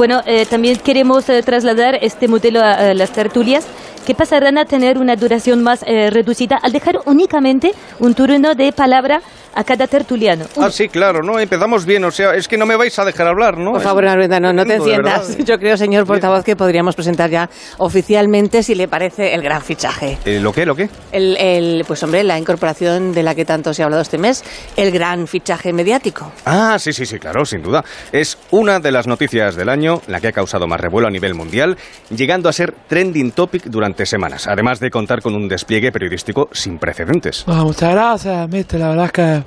Bueno, 0.00 0.22
eh, 0.24 0.46
también 0.46 0.78
queremos 0.78 1.28
eh, 1.28 1.42
trasladar 1.42 1.98
este 2.00 2.26
modelo 2.26 2.62
a 2.62 2.94
las 2.94 3.12
tertulias 3.12 3.66
que 4.06 4.14
pasarán 4.14 4.56
a 4.56 4.64
tener 4.64 4.96
una 4.96 5.14
duración 5.14 5.62
más 5.62 5.84
eh, 5.86 6.08
reducida 6.08 6.56
al 6.56 6.72
dejar 6.72 7.00
únicamente 7.04 7.72
un 7.98 8.14
turno 8.14 8.54
de 8.54 8.72
palabra 8.72 9.20
a 9.54 9.64
cada 9.64 9.86
tertuliano. 9.86 10.46
Ah, 10.58 10.70
sí, 10.70 10.88
claro, 10.88 11.22
¿no? 11.22 11.38
Empezamos 11.38 11.84
bien, 11.84 12.04
o 12.04 12.10
sea, 12.10 12.34
es 12.34 12.48
que 12.48 12.56
no 12.56 12.66
me 12.66 12.76
vais 12.76 12.98
a 12.98 13.04
dejar 13.04 13.26
hablar, 13.26 13.58
¿no? 13.58 13.72
Por 13.72 13.80
favor, 13.80 14.04
no, 14.04 14.52
no 14.52 14.64
te 14.64 14.74
enciendas. 14.74 15.36
Yo 15.44 15.58
creo, 15.58 15.76
señor 15.76 16.06
portavoz, 16.06 16.44
que 16.44 16.56
podríamos 16.56 16.94
presentar 16.94 17.30
ya 17.30 17.48
oficialmente, 17.78 18.62
si 18.62 18.74
le 18.74 18.88
parece, 18.88 19.34
el 19.34 19.42
gran 19.42 19.62
fichaje. 19.62 20.18
Eh, 20.24 20.40
¿Lo 20.40 20.52
qué, 20.52 20.66
lo 20.66 20.74
qué? 20.74 20.88
El, 21.12 21.36
el, 21.36 21.84
pues 21.86 22.02
hombre, 22.02 22.22
la 22.22 22.38
incorporación 22.38 23.12
de 23.12 23.22
la 23.22 23.34
que 23.34 23.44
tanto 23.44 23.74
se 23.74 23.82
ha 23.82 23.86
hablado 23.86 24.02
este 24.02 24.18
mes, 24.18 24.44
el 24.76 24.90
gran 24.90 25.26
fichaje 25.26 25.72
mediático. 25.72 26.30
Ah, 26.44 26.76
sí, 26.78 26.92
sí, 26.92 27.06
sí, 27.06 27.18
claro, 27.18 27.44
sin 27.44 27.62
duda. 27.62 27.84
Es 28.12 28.38
una 28.50 28.80
de 28.80 28.92
las 28.92 29.06
noticias 29.06 29.56
del 29.56 29.68
año, 29.68 30.00
la 30.06 30.20
que 30.20 30.28
ha 30.28 30.32
causado 30.32 30.66
más 30.66 30.80
revuelo 30.80 31.08
a 31.08 31.10
nivel 31.10 31.34
mundial, 31.34 31.76
llegando 32.10 32.48
a 32.48 32.52
ser 32.52 32.74
trending 32.88 33.32
topic 33.32 33.64
durante 33.64 34.06
semanas, 34.06 34.46
además 34.46 34.80
de 34.80 34.90
contar 34.90 35.22
con 35.22 35.34
un 35.34 35.48
despliegue 35.48 35.92
periodístico 35.92 36.48
sin 36.52 36.78
precedentes. 36.78 37.44
Ah, 37.46 37.64
muchas 37.64 37.92
gracias, 37.92 38.48
mister, 38.48 38.80
la 38.80 38.88
verdad 38.88 39.06
es 39.06 39.12
que 39.12 39.39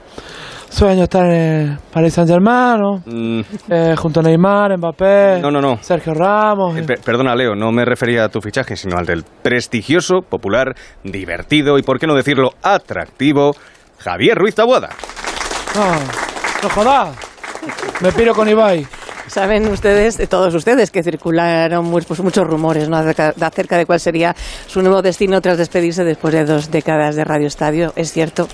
Sueño 0.69 1.03
estar 1.03 1.25
en 1.27 1.77
Paris 1.91 2.15
Saint 2.15 2.27
Germain, 2.27 2.79
¿no? 2.79 3.03
Mm. 3.05 3.41
Eh, 3.69 3.95
junto 3.95 4.21
a 4.21 4.23
Neymar, 4.23 4.75
Mbappé, 4.77 5.39
no, 5.39 5.51
no, 5.51 5.61
no. 5.61 5.77
Sergio 5.81 6.15
Ramos. 6.15 6.75
Eh, 6.77 6.85
perdona, 7.05 7.35
Leo, 7.35 7.53
no 7.53 7.71
me 7.71 7.85
refería 7.85 8.23
a 8.23 8.29
tu 8.29 8.41
fichaje, 8.41 8.75
sino 8.75 8.97
al 8.97 9.05
del 9.05 9.23
prestigioso, 9.23 10.21
popular, 10.27 10.73
divertido 11.03 11.77
y, 11.77 11.83
por 11.83 11.99
qué 11.99 12.07
no 12.07 12.15
decirlo, 12.15 12.49
atractivo, 12.63 13.51
Javier 13.99 14.35
Ruiz 14.35 14.55
Tabuada. 14.55 14.89
No, 15.75 15.91
no 16.63 16.69
jodas. 16.69 17.15
Me 18.01 18.11
piro 18.11 18.33
con 18.33 18.49
Ibai. 18.49 18.85
Saben 19.27 19.67
ustedes, 19.67 20.17
todos 20.29 20.53
ustedes, 20.53 20.91
que 20.91 21.01
circularon 21.01 21.89
pues, 21.89 22.19
muchos 22.19 22.45
rumores 22.45 22.89
¿no? 22.89 22.97
acerca 22.97 23.77
de 23.77 23.85
cuál 23.85 23.99
sería 23.99 24.35
su 24.67 24.81
nuevo 24.81 25.01
destino 25.01 25.41
tras 25.41 25.57
despedirse 25.57 26.03
después 26.03 26.33
de 26.33 26.45
dos 26.45 26.71
décadas 26.71 27.15
de 27.15 27.23
Radio 27.23 27.47
Estadio. 27.47 27.93
Es 27.95 28.11
cierto, 28.11 28.47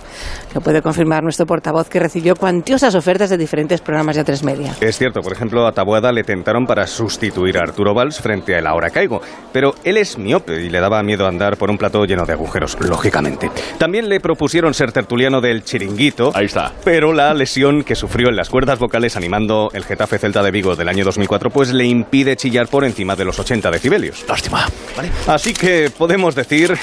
lo 0.53 0.61
puede 0.61 0.81
confirmar 0.81 1.23
nuestro 1.23 1.45
portavoz, 1.45 1.89
que 1.89 1.99
recibió 1.99 2.35
cuantiosas 2.35 2.95
ofertas 2.95 3.29
de 3.29 3.37
diferentes 3.37 3.81
programas 3.81 4.15
de 4.15 4.25
A3 4.25 4.43
Media. 4.43 4.75
Es 4.79 4.97
cierto, 4.97 5.21
por 5.21 5.33
ejemplo, 5.33 5.65
a 5.65 5.71
Taboada 5.71 6.11
le 6.11 6.23
tentaron 6.23 6.65
para 6.65 6.85
sustituir 6.87 7.57
a 7.57 7.61
Arturo 7.61 7.93
Valls 7.93 8.19
frente 8.19 8.55
a 8.55 8.59
El 8.59 8.67
Ahora 8.67 8.89
Caigo, 8.89 9.21
pero 9.51 9.75
él 9.83 9.97
es 9.97 10.17
miope 10.17 10.61
y 10.61 10.69
le 10.69 10.79
daba 10.79 11.01
miedo 11.03 11.27
andar 11.27 11.57
por 11.57 11.69
un 11.69 11.77
plató 11.77 12.05
lleno 12.05 12.25
de 12.25 12.33
agujeros, 12.33 12.77
lógicamente. 12.79 13.49
También 13.77 14.07
le 14.07 14.19
propusieron 14.19 14.73
ser 14.73 14.91
tertuliano 14.91 15.41
del 15.41 15.63
Chiringuito. 15.63 16.31
Ahí 16.35 16.45
está. 16.45 16.73
Pero 16.83 17.13
la 17.13 17.33
lesión 17.33 17.83
que 17.83 17.95
sufrió 17.95 18.29
en 18.29 18.35
las 18.35 18.49
cuerdas 18.49 18.79
vocales 18.79 19.15
animando 19.15 19.69
el 19.73 19.83
Getafe 19.83 20.19
Celta 20.19 20.43
de 20.43 20.51
Vigo 20.51 20.58
del 20.59 20.89
año 20.89 21.05
2004 21.05 21.49
pues 21.49 21.71
le 21.71 21.85
impide 21.85 22.35
chillar 22.35 22.67
por 22.67 22.83
encima 22.83 23.15
de 23.15 23.25
los 23.25 23.39
80 23.39 23.71
decibelios. 23.71 24.25
Lástima. 24.27 24.67
Así 25.27 25.53
que 25.53 25.89
podemos 25.89 26.35
decir, 26.35 26.77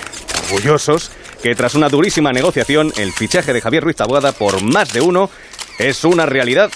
orgullosos, 0.46 1.10
que 1.42 1.54
tras 1.54 1.74
una 1.74 1.88
durísima 1.88 2.32
negociación, 2.32 2.92
el 2.96 3.12
fichaje 3.12 3.52
de 3.52 3.60
Javier 3.60 3.84
Ruiz 3.84 3.96
Taboada 3.96 4.32
por 4.32 4.62
más 4.62 4.92
de 4.92 5.00
uno 5.00 5.30
es 5.78 6.04
una 6.04 6.24
realidad 6.26 6.70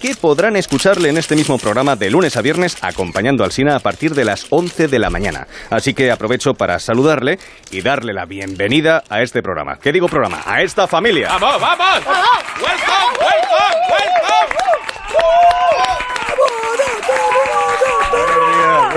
que 0.00 0.14
podrán 0.14 0.56
escucharle 0.56 1.10
en 1.10 1.18
este 1.18 1.36
mismo 1.36 1.58
programa 1.58 1.96
de 1.96 2.10
lunes 2.10 2.36
a 2.36 2.42
viernes 2.42 2.76
acompañando 2.80 3.44
al 3.44 3.52
Sina 3.52 3.76
a 3.76 3.80
partir 3.80 4.14
de 4.14 4.24
las 4.24 4.46
11 4.48 4.88
de 4.88 4.98
la 4.98 5.10
mañana. 5.10 5.46
Así 5.68 5.92
que 5.92 6.10
aprovecho 6.10 6.54
para 6.54 6.78
saludarle 6.78 7.38
y 7.70 7.82
darle 7.82 8.14
la 8.14 8.24
bienvenida 8.24 9.04
a 9.08 9.20
este 9.20 9.42
programa. 9.42 9.78
¿Qué 9.78 9.92
digo 9.92 10.08
programa? 10.08 10.42
A 10.46 10.62
esta 10.62 10.86
familia. 10.86 11.28
¡Vamos, 11.28 11.60
vamos! 11.60 12.06
¡Welcome, 12.06 13.18
welcome, 13.20 13.80
welcome! 13.90 15.55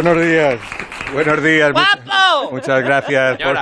Buenos 0.01 0.25
días. 0.25 0.60
Buenos 1.12 1.44
días. 1.44 1.74
¡Guapo! 1.74 2.51
Muchas 2.51 2.82
gracias. 2.82 3.38
Por... 3.38 3.58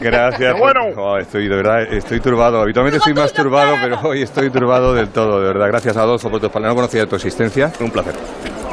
Gracias. 0.00 0.58
bueno! 0.58 1.18
estoy 1.18 1.46
de 1.46 1.54
verdad, 1.54 1.82
estoy 1.82 2.18
turbado. 2.18 2.60
Habitualmente 2.60 2.98
estoy 2.98 3.14
más 3.14 3.32
turbado, 3.32 3.76
pero 3.80 4.00
hoy 4.02 4.22
estoy 4.22 4.50
turbado 4.50 4.92
del 4.92 5.10
todo, 5.10 5.40
de 5.40 5.46
verdad. 5.46 5.68
Gracias 5.68 5.96
a 5.96 6.02
Adolfo 6.02 6.30
por 6.30 6.40
tu 6.40 6.50
palabras. 6.50 6.74
No 6.74 6.74
conocía 6.74 7.06
tu 7.06 7.14
existencia. 7.14 7.70
Un 7.78 7.92
placer. 7.92 8.14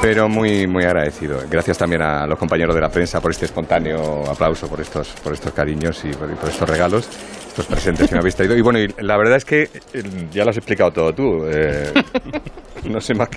Pero 0.02 0.28
muy, 0.28 0.66
muy 0.66 0.84
agradecido. 0.84 1.44
Gracias 1.48 1.78
también 1.78 2.02
a 2.02 2.26
los 2.26 2.40
compañeros 2.40 2.74
de 2.74 2.82
la 2.82 2.90
prensa 2.90 3.22
por 3.22 3.30
este 3.30 3.46
espontáneo 3.46 4.24
aplauso, 4.28 4.68
por 4.68 4.82
estos, 4.82 5.10
por 5.24 5.34
estos 5.34 5.54
cariños 5.54 6.04
y 6.06 6.10
por 6.10 6.50
estos 6.50 6.68
regalos. 6.68 7.08
estos 7.50 7.68
presentes 7.68 8.10
que 8.10 8.16
me 8.16 8.20
habéis 8.20 8.36
traído. 8.36 8.58
Y 8.58 8.62
bueno, 8.62 8.80
y 8.80 8.88
la 9.00 9.16
verdad 9.16 9.38
es 9.38 9.46
que 9.46 9.70
eh, 9.94 10.04
ya 10.32 10.44
lo 10.44 10.50
has 10.50 10.58
explicado 10.58 10.90
todo 10.90 11.14
tú. 11.14 11.46
eh, 11.46 11.94
no 12.94 13.02
sé 13.02 13.14
más 13.14 13.30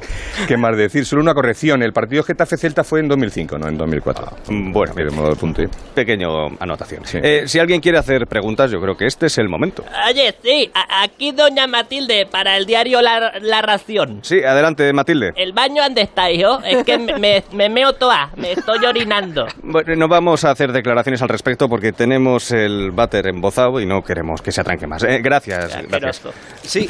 qué 0.46 0.56
más 0.56 0.76
decir. 0.76 1.04
Solo 1.04 1.22
una 1.22 1.34
corrección. 1.34 1.82
El 1.82 1.92
partido 1.92 2.22
Getafe-Celta 2.22 2.84
fue 2.84 3.00
en 3.00 3.08
2005, 3.08 3.58
no 3.58 3.68
en 3.68 3.76
2004. 3.76 4.26
bueno, 4.48 4.94
de 4.94 5.10
modo 5.10 5.30
de 5.30 5.36
punto. 5.36 5.62
Pequeño 5.94 6.48
anotación. 6.58 7.02
Eh, 7.14 7.44
si 7.46 7.58
alguien 7.58 7.80
quiere 7.80 7.98
hacer 7.98 8.26
preguntas, 8.26 8.70
yo 8.70 8.80
creo 8.80 8.96
que 8.96 9.06
este 9.06 9.26
es 9.26 9.38
el 9.38 9.48
momento. 9.48 9.84
Oye, 10.08 10.34
sí, 10.42 10.70
a- 10.74 11.02
aquí 11.02 11.32
doña 11.32 11.66
Matilde 11.66 12.26
para 12.30 12.56
el 12.56 12.66
diario 12.66 13.02
La, 13.02 13.32
La 13.40 13.62
Ración. 13.62 14.20
Sí, 14.22 14.42
adelante, 14.42 14.92
Matilde. 14.92 15.32
¿El 15.36 15.52
baño 15.52 15.82
dónde 15.82 16.02
está, 16.02 16.30
hijo? 16.30 16.60
Es 16.64 16.84
que 16.84 16.98
me, 16.98 17.18
me, 17.18 17.44
me 17.52 17.68
meo 17.68 17.92
toda, 17.94 18.30
me 18.36 18.52
estoy 18.52 18.84
orinando. 18.84 19.46
Bueno, 19.62 19.94
no 19.96 20.08
vamos 20.08 20.44
a 20.44 20.50
hacer 20.50 20.72
declaraciones 20.72 21.20
al 21.22 21.28
respecto 21.28 21.68
porque 21.68 21.92
tenemos 21.92 22.50
el 22.52 22.90
váter 22.92 23.26
embozado 23.26 23.80
y 23.80 23.86
no 23.86 24.02
queremos 24.02 24.40
que 24.42 24.52
se 24.52 24.60
atranque 24.60 24.86
más. 24.86 25.02
Eh, 25.02 25.20
gracias, 25.22 25.76
gracias. 25.88 26.22
Sí, 26.62 26.86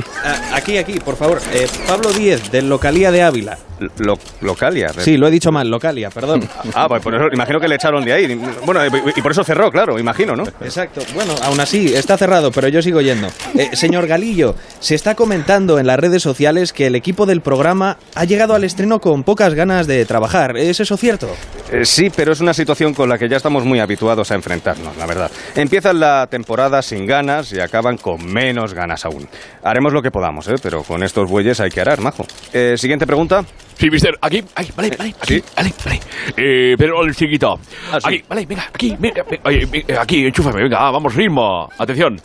aquí, 0.52 0.78
aquí, 0.78 1.00
por 1.00 1.16
favor. 1.16 1.40
Eh, 1.52 1.66
Pablo 1.86 2.10
Díez, 2.12 2.49
del 2.50 2.68
Localía 2.68 3.10
de 3.10 3.22
Ávila. 3.22 3.58
Lo- 3.98 4.18
¿Localia? 4.40 4.90
Sí, 4.98 5.16
lo 5.16 5.26
he 5.28 5.30
dicho 5.30 5.50
mal, 5.52 5.68
Localia, 5.68 6.10
perdón. 6.10 6.48
Ah, 6.74 6.86
pues 6.88 7.02
por 7.02 7.14
eso, 7.14 7.24
imagino 7.32 7.58
que 7.60 7.68
le 7.68 7.74
echaron 7.76 8.04
de 8.04 8.12
ahí. 8.12 8.40
Bueno, 8.64 8.80
y 8.86 9.20
por 9.22 9.32
eso 9.32 9.42
cerró, 9.44 9.70
claro, 9.70 9.98
imagino, 9.98 10.36
¿no? 10.36 10.44
Exacto. 10.60 11.00
Bueno, 11.14 11.34
aún 11.42 11.58
así, 11.60 11.92
está 11.94 12.16
cerrado, 12.16 12.50
pero 12.52 12.68
yo 12.68 12.80
sigo 12.82 13.00
yendo. 13.00 13.28
Eh, 13.56 13.70
señor 13.74 14.06
Galillo, 14.06 14.54
se 14.78 14.94
está 14.94 15.14
comentando 15.14 15.78
en 15.78 15.86
las 15.86 15.98
redes 15.98 16.22
sociales 16.22 16.72
que 16.72 16.86
el 16.86 16.94
equipo 16.94 17.26
del 17.26 17.40
programa 17.40 17.96
ha 18.14 18.24
llegado 18.24 18.54
al 18.54 18.64
estreno 18.64 19.00
con 19.00 19.24
pocas 19.24 19.54
ganas 19.54 19.86
de 19.86 20.04
trabajar. 20.04 20.56
¿Es 20.56 20.80
eso 20.80 20.96
cierto? 20.96 21.28
Eh, 21.72 21.84
sí, 21.84 22.10
pero 22.14 22.32
es 22.32 22.40
una 22.40 22.54
situación 22.54 22.94
con 22.94 23.08
la 23.08 23.18
que 23.18 23.28
ya 23.28 23.36
estamos 23.36 23.64
muy 23.64 23.80
habituados 23.80 24.30
a 24.30 24.34
enfrentarnos, 24.34 24.96
la 24.96 25.06
verdad. 25.06 25.30
Empiezan 25.54 26.00
la 26.00 26.26
temporada 26.28 26.82
sin 26.82 27.06
ganas 27.06 27.52
y 27.52 27.60
acaban 27.60 27.96
con 27.96 28.24
menos 28.24 28.74
ganas 28.74 29.04
aún. 29.04 29.28
Haremos 29.62 29.92
lo 29.92 30.02
que 30.02 30.10
podamos, 30.10 30.46
¿eh? 30.48 30.54
pero 30.62 30.82
con 30.82 31.02
estos 31.02 31.28
bueyes 31.28 31.60
hay 31.60 31.70
que 31.70 31.80
arar, 31.80 32.00
majo. 32.00 32.26
Eh, 32.52 32.74
Siguiente 32.76 33.06
pregunta. 33.06 33.44
Sí, 33.80 33.88
mister, 33.88 34.14
aquí, 34.20 34.44
ahí, 34.56 34.68
vale, 34.76 34.94
vale, 34.94 35.14
aquí, 35.18 35.42
vale, 35.56 35.72
vale. 35.86 36.00
Eh, 36.36 36.74
pero 36.76 37.02
el 37.02 37.14
chiquito. 37.14 37.58
Aquí, 37.90 38.22
vale, 38.28 38.44
venga, 38.44 38.64
aquí, 38.74 38.94
venga, 38.98 39.22
venga, 39.22 39.66
venga, 39.72 40.02
aquí, 40.02 40.26
enchúfame, 40.26 40.64
venga, 40.64 40.76
ah, 40.86 40.90
vamos, 40.90 41.14
ritmo. 41.14 41.66
Atención. 41.78 42.20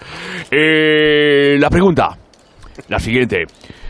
Eh, 0.51 1.55
la 1.57 1.69
pregunta, 1.69 2.09
la 2.89 3.00
siguiente. 3.00 3.45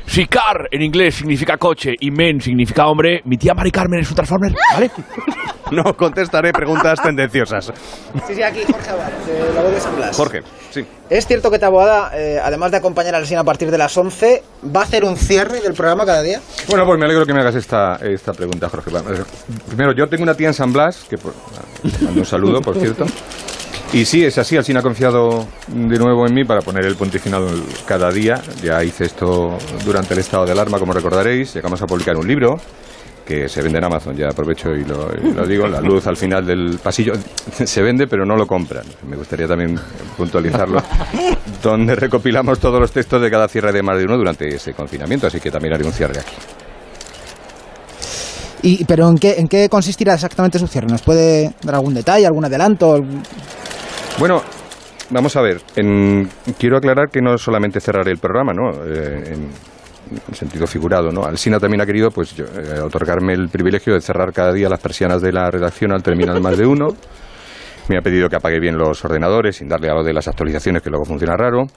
Si 0.05 0.27
car 0.27 0.67
en 0.69 0.83
inglés 0.83 1.15
significa 1.15 1.57
coche 1.57 1.95
y 1.99 2.11
men 2.11 2.39
significa 2.39 2.85
hombre, 2.85 3.21
¿mi 3.25 3.35
tía 3.35 3.55
Mari 3.55 3.71
Carmen 3.71 4.01
es 4.01 4.09
un 4.11 4.15
transformer? 4.15 4.53
¿Vale? 4.71 4.91
No 5.71 5.95
contestaré 5.95 6.51
preguntas 6.53 7.01
tendenciosas. 7.01 7.71
Sí, 8.27 8.35
sí, 8.35 8.43
aquí 8.43 8.61
Jorge 8.71 8.89
Abad, 8.89 9.11
de 9.25 9.53
la 9.53 9.61
voz 9.61 9.73
de 9.73 9.79
San 9.79 9.95
Blas. 9.95 10.15
Jorge, 10.15 10.41
sí. 10.71 10.85
Es 11.09 11.25
cierto 11.25 11.49
que 11.49 11.59
Taboada, 11.59 12.11
eh, 12.13 12.39
además 12.43 12.71
de 12.71 12.77
acompañar 12.77 13.15
a 13.15 13.17
Alsina 13.17 13.41
a 13.41 13.43
partir 13.43 13.71
de 13.71 13.77
las 13.77 13.95
11, 13.97 14.43
va 14.75 14.81
a 14.81 14.83
hacer 14.83 15.03
un 15.03 15.17
cierre 15.17 15.61
del 15.61 15.73
programa 15.73 16.05
cada 16.05 16.21
día. 16.21 16.39
Bueno, 16.69 16.85
pues 16.85 16.99
me 16.99 17.05
alegro 17.05 17.25
que 17.25 17.33
me 17.33 17.41
hagas 17.41 17.55
esta, 17.55 17.95
esta 17.95 18.33
pregunta, 18.33 18.69
Jorge. 18.69 18.91
Eh, 18.91 19.23
Primero, 19.67 19.93
yo 19.93 20.07
tengo 20.07 20.23
una 20.23 20.35
tía 20.35 20.47
en 20.47 20.53
San 20.53 20.71
Blas, 20.71 21.05
que 21.09 21.17
por, 21.17 21.33
le 21.83 22.05
mando 22.05 22.19
un 22.21 22.25
saludo, 22.25 22.61
por 22.61 22.77
cierto. 22.77 23.05
Y 23.93 24.03
sí, 24.05 24.25
es 24.25 24.37
así, 24.37 24.57
Alsina 24.57 24.79
ha 24.79 24.83
confiado 24.83 25.47
de 25.67 25.97
nuevo 25.97 26.27
en 26.27 26.33
mí 26.33 26.43
para 26.43 26.61
poner 26.61 26.85
el 26.85 26.95
punto 26.95 27.17
final 27.19 27.47
cada 27.87 28.11
día. 28.11 28.41
Ya 28.61 28.83
hice 28.83 29.05
esto 29.05 29.57
durante 29.85 30.13
el 30.13 30.19
estado 30.19 30.45
de 30.45 30.51
alarma, 30.51 30.79
como 30.79 30.91
recordaréis. 30.91 31.53
Llegamos 31.53 31.81
a 31.81 31.85
publicar 31.85 32.17
un 32.17 32.27
libro 32.27 32.57
que 33.25 33.49
se 33.49 33.61
vende 33.61 33.79
en 33.79 33.85
Amazon, 33.85 34.15
ya 34.15 34.27
aprovecho 34.29 34.69
y 34.75 34.83
lo, 34.85 35.09
y 35.21 35.33
lo 35.33 35.45
digo, 35.47 35.67
la 35.67 35.81
luz 35.81 36.05
al 36.07 36.15
final 36.15 36.45
del 36.45 36.77
pasillo 36.81 37.13
se 37.51 37.81
vende 37.81 38.07
pero 38.07 38.25
no 38.25 38.35
lo 38.35 38.45
compran. 38.45 38.85
Me 39.09 39.15
gustaría 39.17 39.47
también 39.47 39.79
puntualizarlo, 40.15 40.81
donde 41.63 41.95
recopilamos 41.95 42.59
todos 42.59 42.79
los 42.79 42.91
textos 42.91 43.21
de 43.21 43.31
cada 43.31 43.47
cierre 43.47 43.71
de 43.71 43.81
más 43.81 43.97
de 43.97 44.05
uno 44.05 44.17
durante 44.17 44.47
ese 44.47 44.73
confinamiento, 44.73 45.27
así 45.27 45.39
que 45.39 45.49
también 45.51 45.73
haré 45.73 45.83
un 45.85 45.91
cierre 45.91 46.19
aquí. 46.19 46.35
Y, 48.61 48.83
¿Pero 48.85 49.07
¿en 49.09 49.17
qué, 49.17 49.35
en 49.37 49.47
qué 49.47 49.69
consistirá 49.69 50.13
exactamente 50.15 50.57
su 50.57 50.67
cierre? 50.67 50.87
¿Nos 50.87 51.01
puede 51.03 51.53
dar 51.63 51.75
algún 51.75 51.93
detalle, 51.93 52.25
algún 52.25 52.45
adelanto? 52.45 52.99
Bueno, 54.17 54.41
vamos 55.11 55.35
a 55.35 55.41
ver. 55.41 55.61
en- 55.75 56.27
quiero 56.57 56.77
aclarar 56.77 57.09
que 57.09 57.21
no 57.21 57.37
solamente 57.37 57.79
cerraré 57.79 58.11
el 58.11 58.17
programa, 58.17 58.53
¿no? 58.53 58.71
Eh, 58.85 59.33
en, 59.33 59.49
en 60.27 60.35
sentido 60.35 60.67
figurado, 60.67 61.11
¿no? 61.11 61.23
Alsina 61.23 61.59
también 61.59 61.81
ha 61.81 61.85
querido, 61.85 62.09
pues, 62.11 62.37
eh, 62.39 62.79
otorgarme 62.81 63.33
el 63.33 63.49
privilegio 63.49 63.93
de 63.93 64.01
cerrar 64.01 64.31
cada 64.33 64.53
día 64.53 64.69
las 64.69 64.79
persianas 64.79 65.21
de 65.21 65.31
la 65.31 65.49
redacción 65.49 65.91
al 65.91 66.03
terminar 66.03 66.39
más 66.41 66.57
de 66.57 66.65
uno. 66.65 66.89
Me 67.89 67.97
ha 67.97 68.01
pedido 68.01 68.29
que 68.29 68.35
apague 68.35 68.59
bien 68.59 68.77
los 68.77 69.03
ordenadores 69.05 69.57
sin 69.57 69.67
darle 69.67 69.89
a 69.89 69.93
lo 69.93 70.03
de 70.03 70.13
las 70.13 70.27
actualizaciones, 70.27 70.81
que 70.81 70.89
luego 70.89 71.05
funciona 71.05 71.35
raro. 71.35 71.67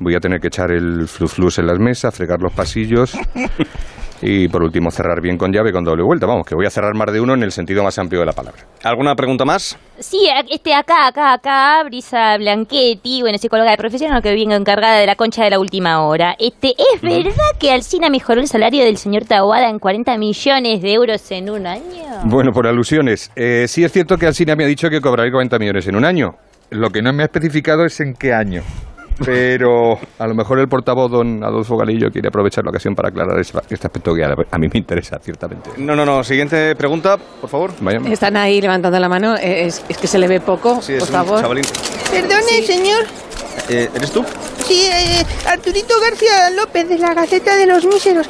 Voy 0.00 0.14
a 0.14 0.20
tener 0.20 0.40
que 0.40 0.48
echar 0.48 0.70
el 0.70 1.08
flus 1.08 1.58
en 1.58 1.66
las 1.66 1.78
mesas, 1.78 2.14
fregar 2.14 2.40
los 2.40 2.52
pasillos 2.52 3.16
y, 4.22 4.48
por 4.48 4.62
último, 4.62 4.90
cerrar 4.90 5.20
bien 5.20 5.36
con 5.36 5.52
llave 5.52 5.72
con 5.72 5.84
doble 5.84 6.02
vuelta. 6.02 6.26
Vamos, 6.26 6.46
que 6.46 6.54
voy 6.54 6.66
a 6.66 6.70
cerrar 6.70 6.94
más 6.94 7.12
de 7.12 7.20
uno 7.20 7.34
en 7.34 7.42
el 7.42 7.52
sentido 7.52 7.82
más 7.82 7.98
amplio 7.98 8.20
de 8.20 8.26
la 8.26 8.32
palabra. 8.32 8.62
¿Alguna 8.82 9.14
pregunta 9.14 9.44
más? 9.44 9.78
Sí, 9.98 10.28
este 10.50 10.74
acá, 10.74 11.08
acá, 11.08 11.32
acá, 11.32 11.82
Brisa 11.84 12.36
Blanchetti, 12.38 13.22
bueno, 13.22 13.38
psicóloga 13.38 13.70
de 13.70 13.76
profesión, 13.76 14.14
lo 14.14 14.22
que 14.22 14.32
vengo 14.32 14.54
encargada 14.54 14.98
de 14.98 15.06
la 15.06 15.16
concha 15.16 15.44
de 15.44 15.50
la 15.50 15.58
última 15.58 16.06
hora. 16.06 16.36
Este, 16.38 16.74
¿es 16.94 17.00
verdad 17.02 17.32
que 17.58 17.72
Alcina 17.72 18.08
mejoró 18.08 18.40
el 18.40 18.48
salario 18.48 18.84
del 18.84 18.96
señor 18.96 19.24
Taboada 19.24 19.68
en 19.68 19.78
40 19.78 20.16
millones 20.18 20.82
de 20.82 20.92
euros 20.92 21.30
en 21.30 21.50
un 21.50 21.66
año? 21.66 22.04
Bueno, 22.24 22.52
por 22.52 22.66
alusiones. 22.66 23.30
Eh, 23.36 23.66
sí 23.68 23.84
es 23.84 23.92
cierto 23.92 24.16
que 24.16 24.26
Alsina 24.26 24.54
me 24.56 24.64
ha 24.64 24.68
dicho 24.68 24.88
que 24.88 25.00
cobraré 25.00 25.30
40 25.30 25.58
millones 25.58 25.86
en 25.86 25.96
un 25.96 26.04
año. 26.04 26.36
Lo 26.70 26.90
que 26.90 27.02
no 27.02 27.12
me 27.12 27.22
ha 27.22 27.26
especificado 27.26 27.84
es 27.84 27.98
en 28.00 28.14
qué 28.14 28.32
año. 28.32 28.62
Pero 29.24 29.98
a 30.18 30.26
lo 30.26 30.34
mejor 30.34 30.58
el 30.60 30.68
portavoz, 30.68 31.10
don 31.10 31.42
Adolfo 31.42 31.76
Galillo, 31.76 32.10
quiere 32.10 32.28
aprovechar 32.28 32.64
la 32.64 32.70
ocasión 32.70 32.94
para 32.94 33.08
aclarar 33.08 33.38
este 33.40 33.58
aspecto 33.86 34.14
que 34.14 34.24
a, 34.24 34.58
mí 34.58 34.68
me 34.72 34.78
interesa, 34.78 35.18
ciertamente. 35.20 35.70
No, 35.76 35.96
no, 35.96 36.04
no. 36.04 36.22
Siguiente 36.22 36.76
pregunta, 36.76 37.16
por 37.40 37.50
favor. 37.50 37.72
Vaya. 37.80 38.00
Están 38.10 38.36
ahí 38.36 38.60
levantando 38.60 38.98
la 38.98 39.08
mano. 39.08 39.36
eh, 39.36 39.66
Es, 39.66 39.84
es 39.88 39.98
que 39.98 40.06
se 40.06 40.18
le 40.18 40.28
ve 40.28 40.40
poco, 40.40 40.80
Sí, 40.80 40.92
es 40.94 41.00
por 41.00 41.08
un 41.08 41.14
favor. 41.14 41.40
chavalín. 41.40 41.64
Perdone, 42.10 42.62
señor. 42.64 43.04
Eh, 43.68 43.90
¿Eres 43.94 44.12
tú? 44.12 44.24
Sí, 44.66 44.86
eh, 44.86 45.24
Arturito 45.46 45.94
García 46.00 46.50
López 46.50 46.88
de 46.88 46.98
la 46.98 47.12
Gaceta 47.12 47.56
de 47.56 47.66
los 47.66 47.84
Míseros. 47.84 48.26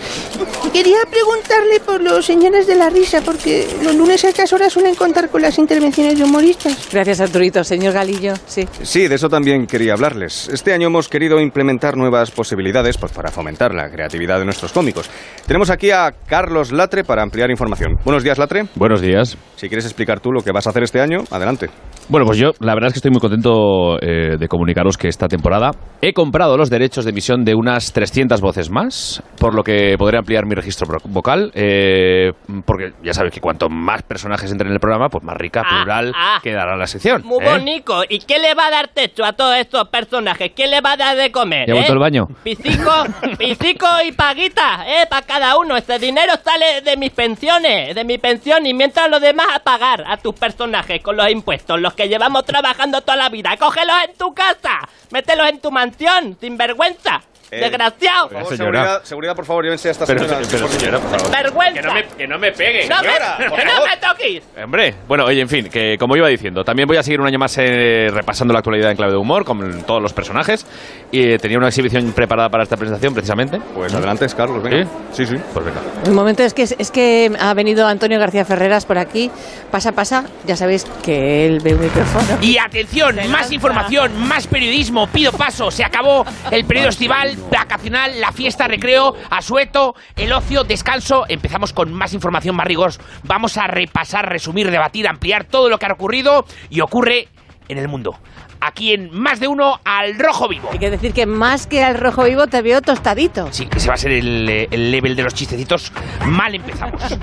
Quería 0.73 0.99
preguntarle 1.11 1.81
por 1.85 2.03
los 2.03 2.25
señores 2.25 2.67
de 2.67 2.77
la 2.77 2.91
risa, 2.91 3.21
porque 3.25 3.67
los 3.83 3.95
lunes 3.97 4.25
a 4.25 4.29
estas 4.29 4.53
horas 4.53 4.73
suelen 4.73 4.95
contar 4.95 5.29
con 5.29 5.43
las 5.43 5.59
intervenciones 5.59 6.17
de 6.19 6.25
humoristas. 6.25 6.89
Gracias, 6.93 7.21
Arturito. 7.21 7.65
Señor 7.65 7.95
Galillo, 7.95 8.35
sí. 8.47 8.69
Sí, 8.83 9.09
de 9.09 9.15
eso 9.15 9.29
también 9.29 9.67
quería 9.67 9.95
hablarles. 9.95 10.49
Este 10.49 10.73
año 10.73 10.89
hemos 10.89 11.09
querido 11.09 11.41
implementar 11.41 11.97
nuevas 11.97 12.31
posibilidades 12.31 12.97
pues, 12.99 13.13
para 13.13 13.31
fomentar 13.31 13.75
la 13.75 13.91
creatividad 13.91 14.39
de 14.39 14.45
nuestros 14.45 14.73
cómicos. 14.73 15.11
Tenemos 15.47 15.71
aquí 15.71 15.91
a 15.91 16.13
Carlos 16.27 16.71
Latre 16.71 17.03
para 17.03 17.23
ampliar 17.23 17.51
información. 17.51 17.97
Buenos 18.05 18.23
días, 18.23 18.39
Latre. 18.39 18.65
Buenos 18.77 19.01
días. 19.01 19.37
Si 19.57 19.69
quieres 19.69 19.85
explicar 19.85 20.21
tú 20.21 20.31
lo 20.31 20.43
que 20.43 20.53
vas 20.53 20.67
a 20.67 20.71
hacer 20.71 20.83
este 20.83 21.01
año, 21.01 21.25
adelante. 21.31 21.71
Bueno, 22.09 22.25
pues 22.25 22.39
yo 22.39 22.53
la 22.61 22.75
verdad 22.75 22.89
es 22.89 22.95
que 22.95 22.99
estoy 22.99 23.11
muy 23.11 23.21
contento 23.21 23.99
eh, 24.01 24.39
de 24.39 24.49
comunicaros 24.49 24.97
que 24.97 25.09
esta 25.09 25.29
temporada 25.29 25.73
he 26.01 26.15
comprado 26.15 26.57
los 26.57 26.71
derechos 26.71 27.05
de 27.05 27.11
emisión 27.11 27.45
de 27.45 27.55
unas 27.55 27.93
300 27.93 28.41
voces 28.41 28.71
más, 28.71 29.23
por 29.39 29.55
lo 29.55 29.63
que 29.63 29.95
podré 29.99 30.17
ampliar 30.17 30.47
mi 30.47 30.55
registro 30.59 30.87
vocal, 31.05 31.51
eh, 31.55 32.33
porque 32.65 32.93
ya 33.03 33.15
sabéis 33.15 33.33
que 33.33 33.41
cuanto 33.41 33.69
más 33.69 34.03
personajes 34.03 34.51
entren 34.51 34.69
en 34.69 34.75
el 34.75 34.81
programa, 34.81 35.09
pues 35.09 35.25
más 35.25 35.37
rica, 35.37 35.63
plural 35.63 36.13
ah. 36.15 36.41
quedará 36.43 36.77
la 36.77 36.87
sección. 36.87 37.23
Muy 37.25 37.45
¿eh? 37.45 37.51
bonito. 37.51 38.03
¿Y 38.09 38.19
qué 38.19 38.39
le 38.39 38.55
va 38.55 38.67
a 38.67 38.71
dar 38.71 38.89
techo 38.89 39.25
a 39.25 39.33
todos 39.33 39.57
estos 39.57 39.89
personajes? 39.89 40.53
¿Qué 40.55 40.67
le 40.67 40.81
va 40.81 40.93
a 40.93 40.97
dar 40.97 41.17
de 41.17 41.31
comer? 41.31 41.69
¿Ya 41.69 41.75
vuelto 41.75 41.93
eh? 41.93 41.95
al 41.95 41.99
baño? 41.99 42.29
Pisico, 42.43 42.93
pisico 43.39 43.87
y 44.05 44.13
paguita, 44.13 44.85
¿eh? 44.87 45.07
Para 45.09 45.27
cada 45.27 45.57
uno. 45.57 45.77
Ese 45.77 45.99
dinero 45.99 46.35
sale 46.45 46.83
de 46.83 46.97
mis 46.97 47.11
pensiones, 47.11 47.95
de 47.95 48.05
mi 48.05 48.19
pensión, 48.19 48.67
y 48.67 48.75
mientras 48.75 49.09
los 49.09 49.21
demás 49.21 49.47
a 49.55 49.61
pagar 49.61 50.05
a 50.07 50.17
tus 50.17 50.35
personajes 50.35 51.01
con 51.03 51.17
los 51.17 51.31
impuestos, 51.31 51.81
los 51.81 51.95
que 51.95 52.09
llevamos 52.09 52.45
trabajando 52.45 53.01
toda 53.01 53.17
la 53.17 53.29
vida. 53.29 53.57
Cógelos 53.57 53.97
en 54.09 54.17
tu 54.17 54.35
casa, 54.35 54.81
mételos 55.11 55.49
en 55.49 55.61
tu 55.61 55.71
mansión, 55.71 56.37
sin 56.41 56.57
vergüenza. 56.57 57.23
Eh, 57.51 57.61
Desgraciado. 57.61 58.29
Por 58.29 58.39
favor, 58.43 58.57
seguridad, 58.57 59.03
seguridad, 59.05 59.37
por 59.37 59.45
favor, 59.47 59.65
llévense 59.65 59.89
a 59.89 59.91
esta 59.93 60.07
Pero, 60.07 60.21
señora. 60.21 60.41
pero, 60.51 60.69
señora, 60.69 60.99
por 60.99 61.19
favor. 61.21 61.37
Vergüenza. 61.43 61.81
Que 61.81 61.87
no 61.87 61.95
me, 61.95 62.05
que 62.07 62.27
no 62.27 62.39
me 62.39 62.53
pegue. 62.53 62.89
No 62.89 62.97
me, 62.97 63.09
señora, 63.09 63.37
por 63.49 63.59
que 63.59 63.65
no 63.65 63.71
favor. 63.73 63.89
me 63.89 63.97
toques. 64.09 64.43
Hombre, 64.65 64.95
bueno, 65.07 65.25
oye, 65.25 65.41
en 65.41 65.49
fin, 65.49 65.69
que 65.71 65.97
como 65.99 66.17
iba 66.17 66.29
diciendo, 66.29 66.63
también 66.65 66.87
voy 66.87 66.97
a 66.99 67.03
seguir 67.03 67.21
un 67.21 67.27
año 67.27 67.39
más 67.39 67.57
eh, 67.59 68.09
repasando 68.11 68.53
la 68.53 68.59
actualidad 68.59 68.91
en 68.91 68.97
clave 68.97 69.13
de 69.13 69.19
humor, 69.19 69.45
con 69.45 69.83
todos 69.85 70.03
los 70.03 70.13
personajes. 70.13 70.67
Y 71.11 71.33
eh, 71.33 71.39
tenía 71.39 71.59
una 71.59 71.69
exhibición 71.69 72.13
preparada 72.13 72.49
para 72.51 72.63
esta 72.65 72.77
presentación, 72.77 73.15
precisamente. 73.15 73.59
Pues 73.75 73.95
adelante, 73.95 74.27
Carlos, 74.37 74.63
venga. 74.63 74.87
Sí, 75.13 75.25
sí. 75.25 75.37
Pues 75.55 75.65
venga. 75.65 75.81
Un 76.07 76.15
momento, 76.15 76.43
es 76.43 76.53
que, 76.53 76.63
es 76.63 76.91
que 76.91 77.31
ha 77.41 77.55
venido 77.55 77.87
Antonio 77.87 78.19
García 78.19 78.45
Ferreras 78.45 78.85
por 78.85 78.99
aquí. 78.99 79.31
Pasa, 79.71 79.93
pasa. 79.93 80.25
Ya 80.47 80.57
sabéis 80.57 80.85
que 81.03 81.47
él 81.47 81.61
ve 81.63 81.75
un 81.75 81.81
micrófono. 81.81 82.39
Y 82.43 82.59
atención, 82.59 83.17
más 83.31 83.51
información, 83.53 84.19
más 84.29 84.47
periodismo, 84.47 85.07
pido 85.07 85.33
paso. 85.33 85.71
Se 85.71 85.85
acabó 85.85 86.25
el 86.51 86.65
periodo 86.65 86.89
estival, 86.91 87.37
vacacional, 87.51 88.21
la 88.21 88.33
fiesta, 88.33 88.69
recreo, 88.69 89.15
asueto, 89.31 89.95
el 90.17 90.33
ocio, 90.33 90.65
descanso. 90.65 91.25
Empezamos 91.29 91.73
con 91.73 91.93
más 91.93 92.13
información, 92.15 92.57
más 92.57 92.67
rigor. 92.67 92.93
Vamos 93.25 93.57
a 93.57 93.67
repasar, 93.67 94.29
resumir, 94.29 94.71
debatir, 94.71 95.09
ampliar 95.09 95.45
todo 95.45 95.69
lo 95.69 95.79
que 95.79 95.87
ha 95.87 95.93
ocurrido 95.93 96.45
y 96.71 96.81
ocurre 96.81 97.29
en 97.69 97.79
el 97.79 97.89
mundo. 97.89 98.19
Aquí 98.61 98.93
en 98.93 99.11
más 99.13 99.41
de 99.41 99.49
uno 99.49 99.81
al 99.85 100.19
rojo 100.19 100.49
vivo. 100.49 100.69
Hay 100.73 100.79
que 100.79 100.91
decir 100.91 101.13
que 101.13 101.27
más 101.27 101.67
que 101.67 101.83
al 101.85 101.97
rojo 101.97 102.25
vivo 102.25 102.47
te 102.47 102.63
veo 102.63 102.81
tostadito. 102.83 103.49
Sí, 103.53 103.69
ese 103.75 103.89
va 103.89 103.95
a 103.95 103.99
ser 103.99 104.13
el, 104.13 104.49
eh, 104.49 104.69
el 104.71 104.91
level 104.91 105.15
de 105.15 105.23
los 105.23 105.35
chistecitos. 105.35 105.93
Mal 106.27 106.55
empezamos. 106.55 107.03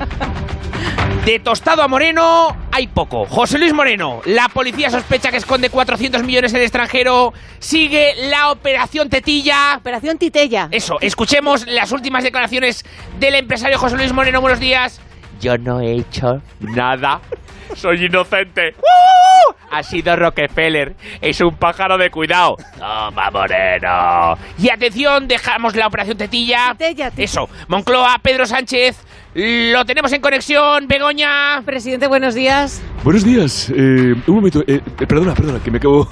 De 1.25 1.39
tostado 1.39 1.81
a 1.81 1.87
moreno 1.87 2.55
hay 2.71 2.85
poco. 2.85 3.25
José 3.25 3.57
Luis 3.57 3.73
Moreno, 3.73 4.21
la 4.25 4.47
policía 4.47 4.91
sospecha 4.91 5.31
que 5.31 5.37
esconde 5.37 5.71
400 5.71 6.23
millones 6.23 6.51
en 6.53 6.57
el 6.57 6.63
extranjero. 6.63 7.33
Sigue 7.57 8.13
la 8.29 8.51
operación 8.51 9.09
Tetilla. 9.09 9.77
Operación 9.77 10.19
Titella. 10.19 10.67
Eso, 10.69 10.99
escuchemos 11.01 11.65
las 11.65 11.91
últimas 11.91 12.23
declaraciones 12.23 12.85
del 13.19 13.35
empresario 13.35 13.79
José 13.79 13.95
Luis 13.95 14.13
Moreno. 14.13 14.39
Buenos 14.39 14.59
días. 14.59 15.01
Yo 15.41 15.57
no 15.57 15.81
he 15.81 15.93
hecho 15.93 16.41
nada. 16.59 17.21
Soy 17.75 18.05
inocente. 18.05 18.75
¡Uh! 18.77 19.24
Ha 19.71 19.83
sido 19.83 20.15
Rockefeller. 20.15 20.95
Es 21.21 21.41
un 21.41 21.55
pájaro 21.57 21.97
de 21.97 22.09
cuidado. 22.09 22.55
Toma, 22.77 23.29
Moreno. 23.31 24.35
Y 24.57 24.69
atención, 24.69 25.27
dejamos 25.27 25.75
la 25.75 25.87
operación 25.87 26.17
Tetilla. 26.17 26.75
Eso. 27.17 27.49
Moncloa, 27.67 28.17
Pedro 28.21 28.45
Sánchez. 28.45 28.97
Lo 29.37 29.83
tenemos 29.83 30.13
en 30.13 30.21
conexión, 30.21 30.87
Begoña. 30.87 31.61
Presidente, 31.65 32.07
buenos 32.07 32.35
días. 32.35 32.81
Buenos 33.03 33.25
días. 33.25 33.69
Eh, 33.69 34.13
un 34.27 34.35
momento. 34.35 34.61
eh, 34.61 34.79
eh, 34.99 35.05
perdona, 35.05 35.33
perdona, 35.33 35.59
que 35.61 35.71
me 35.71 35.77
acabo 35.77 36.07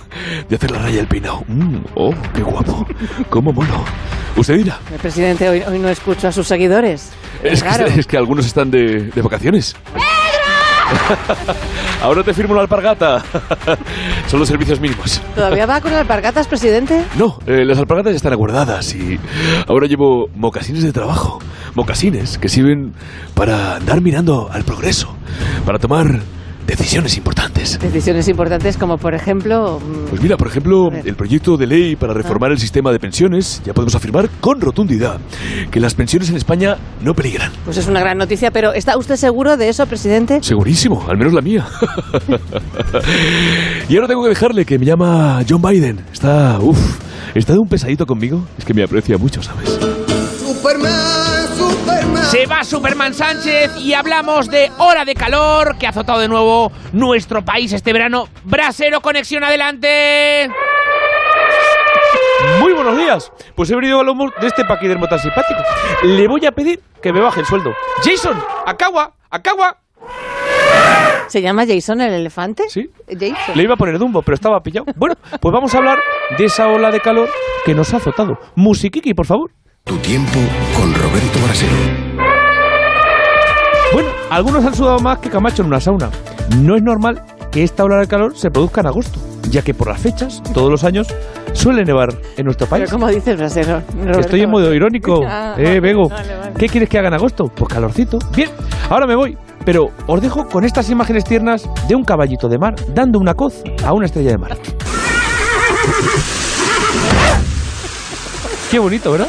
de 0.49 0.55
hacer 0.57 0.69
la 0.71 0.79
raya 0.79 0.97
del 0.97 1.07
peinado. 1.07 1.41
Mm, 1.47 1.77
oh, 1.95 2.13
qué 2.33 2.41
guapo. 2.41 2.85
Cómo 3.29 3.53
mono. 3.53 3.85
¿Usted 4.35 4.55
dirá? 4.57 4.77
El 4.91 4.99
presidente 4.99 5.47
hoy, 5.47 5.61
hoy 5.65 5.79
no 5.79 5.87
escucho 5.87 6.27
a 6.27 6.31
sus 6.33 6.47
seguidores. 6.47 7.13
Es 7.43 7.63
que, 7.63 7.69
Claro. 7.69 7.85
es 7.85 8.07
que 8.07 8.17
algunos 8.17 8.45
están 8.45 8.69
de, 8.71 9.03
de 9.11 9.21
vacaciones. 9.21 9.75
Ahora 12.01 12.23
te 12.23 12.33
firmo 12.33 12.53
la 12.53 12.61
alpargata. 12.61 13.23
Son 14.27 14.39
los 14.39 14.47
servicios 14.47 14.79
mínimos. 14.79 15.21
¿Todavía 15.35 15.65
va 15.65 15.81
con 15.81 15.93
alpargatas, 15.93 16.47
presidente? 16.47 17.03
No, 17.17 17.39
eh, 17.45 17.63
las 17.65 17.77
alpargatas 17.77 18.15
están 18.15 18.33
aguardadas 18.33 18.93
y 18.95 19.19
ahora 19.67 19.87
llevo 19.87 20.27
mocasines 20.35 20.83
de 20.83 20.91
trabajo. 20.91 21.39
Mocasines 21.75 22.37
que 22.37 22.49
sirven 22.49 22.93
para 23.33 23.77
andar 23.77 24.01
mirando 24.01 24.49
al 24.51 24.63
progreso, 24.63 25.15
para 25.65 25.79
tomar 25.79 26.19
decisiones 26.65 27.17
importantes. 27.17 27.79
Decisiones 27.79 28.27
importantes 28.27 28.77
como, 28.77 28.97
por 28.97 29.13
ejemplo... 29.13 29.79
mm, 29.79 30.09
Pues 30.09 30.21
mira, 30.21 30.37
por 30.37 30.47
ejemplo, 30.47 30.89
el 30.91 31.15
proyecto 31.15 31.57
de 31.57 31.67
ley 31.67 31.95
para 31.95 32.13
reformar 32.13 32.51
el 32.51 32.59
sistema 32.59 32.91
de 32.91 32.99
pensiones, 32.99 33.61
ya 33.65 33.73
podemos 33.73 33.95
afirmar 33.95 34.29
con 34.41 34.61
rotundidad 34.61 35.19
que 35.71 35.79
las 35.79 35.93
pensiones 35.95 36.29
en 36.29 36.35
España 36.37 36.77
no 37.01 37.13
peligran. 37.13 37.51
Pues 37.65 37.77
es 37.77 37.87
una 37.87 37.99
gran 37.99 38.17
noticia, 38.17 38.51
pero 38.51 38.73
¿está 38.73 38.97
usted 38.97 39.15
seguro 39.15 39.57
de 39.57 39.69
eso, 39.69 39.85
presidente? 39.85 40.39
Segurísimo, 40.41 41.05
al 41.09 41.17
menos 41.17 41.33
la 41.33 41.41
mía. 41.41 41.65
y 43.89 43.95
ahora 43.95 44.07
tengo 44.07 44.23
que 44.23 44.29
dejarle 44.29 44.65
que 44.65 44.79
me 44.79 44.85
llama 44.85 45.41
John 45.47 45.61
Biden. 45.61 46.01
Está, 46.11 46.59
uff, 46.59 46.99
está 47.35 47.53
de 47.53 47.59
un 47.59 47.67
pesadito 47.67 48.05
conmigo. 48.05 48.43
Es 48.57 48.65
que 48.65 48.73
me 48.73 48.83
aprecia 48.83 49.17
mucho, 49.17 49.41
¿sabes? 49.41 49.77
Superman. 50.39 51.12
Se 52.33 52.47
va 52.47 52.63
Superman 52.63 53.13
Sánchez 53.13 53.77
y 53.77 53.93
hablamos 53.93 54.49
de 54.49 54.71
hora 54.79 55.05
de 55.05 55.13
calor 55.13 55.77
que 55.77 55.85
ha 55.85 55.91
azotado 55.91 56.19
de 56.19 56.27
nuevo 56.27 56.71
nuestro 56.91 57.45
país 57.45 57.71
este 57.73 57.93
verano. 57.93 58.27
Brasero, 58.43 59.01
conexión 59.01 59.43
adelante. 59.43 60.49
Muy 62.59 62.73
buenos 62.73 62.97
días. 62.97 63.31
Pues 63.53 63.69
he 63.69 63.75
venido 63.75 63.99
al 63.99 64.07
lomo 64.07 64.31
de 64.41 64.47
este 64.47 64.65
paquidermo 64.65 65.07
tan 65.07 65.19
simpático. 65.19 65.61
Le 66.01 66.27
voy 66.27 66.43
a 66.47 66.51
pedir 66.51 66.81
que 67.03 67.13
me 67.13 67.19
baje 67.19 67.41
el 67.41 67.45
sueldo. 67.45 67.75
Jason, 68.03 68.43
Acagua, 68.65 69.13
Acagua. 69.29 69.77
¿Se 71.27 71.39
llama 71.39 71.67
Jason 71.67 72.01
el 72.01 72.13
elefante? 72.13 72.63
Sí. 72.67 72.89
Jason. 73.07 73.53
Le 73.55 73.61
iba 73.61 73.75
a 73.75 73.77
poner 73.77 73.99
Dumbo, 73.99 74.23
pero 74.23 74.33
estaba 74.33 74.63
pillado. 74.63 74.87
Bueno, 74.95 75.13
pues 75.39 75.53
vamos 75.53 75.75
a 75.75 75.77
hablar 75.77 75.99
de 76.35 76.45
esa 76.45 76.67
ola 76.67 76.89
de 76.89 76.99
calor 76.99 77.29
que 77.63 77.75
nos 77.75 77.93
ha 77.93 77.97
azotado. 77.97 78.39
Musiquiqui, 78.55 79.13
por 79.13 79.27
favor. 79.27 79.51
Tu 79.83 79.97
tiempo 79.97 80.39
con 80.75 80.95
Roberto 80.95 81.39
Brasero. 81.45 82.12
Algunos 84.33 84.65
han 84.65 84.73
sudado 84.73 84.97
más 84.97 85.19
que 85.19 85.29
Camacho 85.29 85.61
en 85.61 85.67
una 85.67 85.79
sauna. 85.79 86.09
No 86.57 86.75
es 86.75 86.81
normal 86.81 87.21
que 87.51 87.63
esta 87.63 87.83
ola 87.83 87.97
de 87.97 88.07
calor 88.07 88.35
se 88.35 88.49
produzca 88.49 88.81
en 88.81 88.87
agosto, 88.87 89.19
ya 89.51 89.61
que 89.61 89.75
por 89.75 89.87
las 89.89 90.01
fechas, 90.01 90.41
todos 90.55 90.71
los 90.71 90.83
años, 90.83 91.07
suele 91.53 91.85
nevar 91.85 92.15
en 92.35 92.45
nuestro 92.45 92.65
país. 92.65 92.85
Pero 92.85 92.97
¿cómo 92.97 93.11
dices, 93.11 93.37
brasero? 93.37 93.83
Roberto? 93.95 94.21
Estoy 94.21 94.41
en 94.41 94.49
modo 94.49 94.73
irónico. 94.73 95.21
Ah, 95.35 95.53
eh, 95.59 95.79
Bego. 95.79 96.09
vale, 96.09 96.35
vale. 96.35 96.53
¿Qué 96.57 96.67
quieres 96.67 96.89
que 96.89 96.97
haga 96.97 97.09
en 97.09 97.13
agosto? 97.13 97.45
Pues 97.45 97.71
calorcito. 97.71 98.17
Bien, 98.35 98.49
ahora 98.89 99.05
me 99.05 99.13
voy. 99.15 99.37
Pero 99.65 99.91
os 100.07 100.19
dejo 100.19 100.47
con 100.47 100.63
estas 100.63 100.89
imágenes 100.89 101.25
tiernas 101.25 101.69
de 101.87 101.93
un 101.93 102.03
caballito 102.03 102.49
de 102.49 102.57
mar 102.57 102.73
dando 102.87 103.19
una 103.19 103.35
coz 103.35 103.61
a 103.85 103.93
una 103.93 104.07
estrella 104.07 104.31
de 104.31 104.37
mar. 104.39 104.57
Qué 108.73 108.79
bonito, 108.79 109.11
¿verdad? 109.11 109.27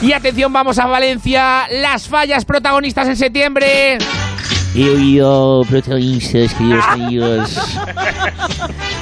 Y 0.00 0.12
atención, 0.12 0.50
vamos 0.50 0.78
a 0.78 0.86
Valencia. 0.86 1.66
Las 1.70 2.08
fallas 2.08 2.46
protagonistas 2.46 3.06
en 3.08 3.14
septiembre. 3.14 3.98
He 4.74 4.88
oído 4.88 5.66
protagonistas, 5.68 6.54
queridos 6.54 6.84
amigos. 6.88 7.60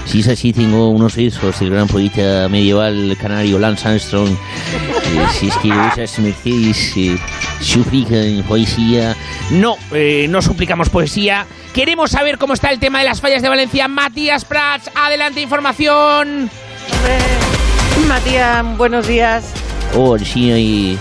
Si 0.05 0.19
es 0.19 0.27
así, 0.27 0.53
tengo 0.53 0.89
unos 0.89 1.15
versos 1.15 1.61
del 1.61 1.71
gran 1.71 1.87
poeta 1.87 2.49
medieval 2.49 3.17
canario 3.23 3.61
Lance 3.61 3.87
Armstrong. 3.87 4.31
Eh, 4.31 5.27
si 5.39 5.47
es 5.47 5.57
que 5.59 5.69
esas 5.69 6.19
mercedes 6.19 6.97
eh, 6.97 7.17
suplican 7.61 8.43
poesía. 8.49 9.15
No, 9.53 9.77
eh, 9.93 10.27
no 10.29 10.43
suplicamos 10.43 10.89
poesía. 10.91 11.47
Queremos 11.73 12.11
saber 12.11 12.37
cómo 12.37 12.55
está 12.55 12.71
el 12.71 12.81
tema 12.81 12.99
de 12.99 13.05
las 13.05 13.21
fallas 13.21 13.43
de 13.43 13.49
Valencia. 13.49 13.87
Matías 13.87 14.45
Prats, 14.45 14.91
adelante 14.97 15.41
información. 15.41 16.51
Matías, 18.09 18.77
buenos 18.77 19.07
días. 19.07 19.53
Oh, 19.97 20.19
sí, 20.19 20.51
eh, 20.51 20.97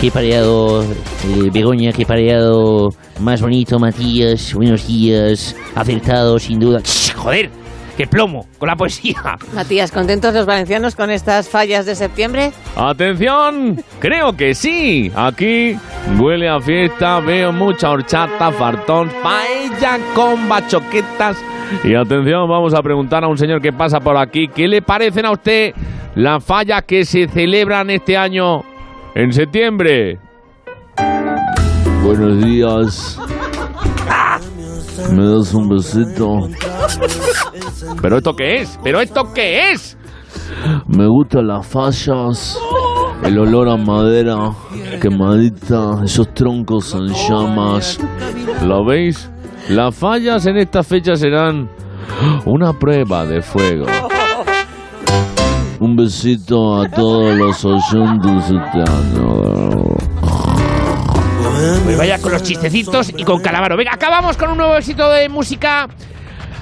qué 0.00 0.10
pareado, 0.10 0.82
eh, 0.82 1.50
Begoña, 1.52 1.92
qué 1.92 2.06
pareado 2.06 2.94
más 3.18 3.40
bonito, 3.40 3.78
Matías. 3.78 4.54
Buenos 4.54 4.86
días, 4.86 5.56
acertado, 5.74 6.38
sin 6.38 6.60
duda. 6.60 6.80
Shh, 6.82 7.14
joder, 7.14 7.50
qué 7.96 8.06
plomo 8.06 8.46
con 8.58 8.68
la 8.68 8.76
poesía. 8.76 9.16
Matías, 9.54 9.90
¿contentos 9.90 10.34
los 10.34 10.46
valencianos 10.46 10.94
con 10.94 11.10
estas 11.10 11.48
fallas 11.48 11.86
de 11.86 11.94
septiembre? 11.94 12.52
Atención, 12.76 13.82
creo 13.98 14.32
que 14.34 14.54
sí. 14.54 15.10
Aquí 15.14 15.76
huele 16.18 16.48
a 16.48 16.60
fiesta, 16.60 17.20
veo 17.20 17.52
mucha 17.52 17.90
horchata, 17.90 18.50
fartón, 18.52 19.10
paella 19.22 19.98
con 20.14 20.48
bachoquetas. 20.48 21.36
Y 21.84 21.94
atención, 21.94 22.48
vamos 22.48 22.74
a 22.74 22.82
preguntar 22.82 23.22
a 23.22 23.28
un 23.28 23.38
señor 23.38 23.60
que 23.60 23.72
pasa 23.72 24.00
por 24.00 24.16
aquí, 24.16 24.48
¿qué 24.48 24.66
le 24.66 24.82
parecen 24.82 25.24
a 25.26 25.30
usted 25.30 25.72
las 26.14 26.44
fallas 26.44 26.82
que 26.86 27.04
se 27.04 27.28
celebran 27.28 27.90
este 27.90 28.16
año 28.16 28.62
en 29.14 29.32
septiembre? 29.32 30.18
Buenos 32.02 32.44
días. 32.44 33.18
¿Me 35.12 35.24
das 35.24 35.54
un 35.54 35.68
besito? 35.68 36.48
¿Pero 38.02 38.18
esto 38.18 38.34
qué 38.34 38.56
es? 38.56 38.78
¿Pero 38.82 39.00
esto 39.00 39.32
qué 39.34 39.70
es? 39.72 39.96
Me 40.86 41.06
gustan 41.06 41.46
las 41.46 41.66
fallas, 41.66 42.58
el 43.22 43.38
olor 43.38 43.68
a 43.68 43.76
madera 43.76 44.50
quemadita, 45.00 46.02
esos 46.04 46.32
troncos 46.34 46.94
en 46.94 47.06
llamas. 47.06 47.98
¿Lo 48.64 48.84
veis? 48.84 49.30
Las 49.68 49.94
fallas 49.94 50.46
en 50.46 50.56
esta 50.58 50.82
fecha 50.82 51.14
serán 51.14 51.70
una 52.44 52.72
prueba 52.72 53.24
de 53.24 53.40
fuego. 53.40 53.86
Un 55.80 55.96
besito 55.96 56.82
a 56.82 56.90
todos 56.90 57.34
los 57.34 57.64
oyentes 57.64 58.44
este. 58.44 58.84
Pues 61.84 61.96
vaya 61.96 62.18
con 62.18 62.32
los 62.32 62.42
chistecitos 62.42 63.10
y 63.16 63.24
con 63.24 63.40
Calamaro. 63.40 63.78
Venga, 63.78 63.94
acabamos 63.94 64.36
con 64.36 64.50
un 64.50 64.58
nuevo 64.58 64.76
éxito 64.76 65.10
de 65.10 65.30
música. 65.30 65.88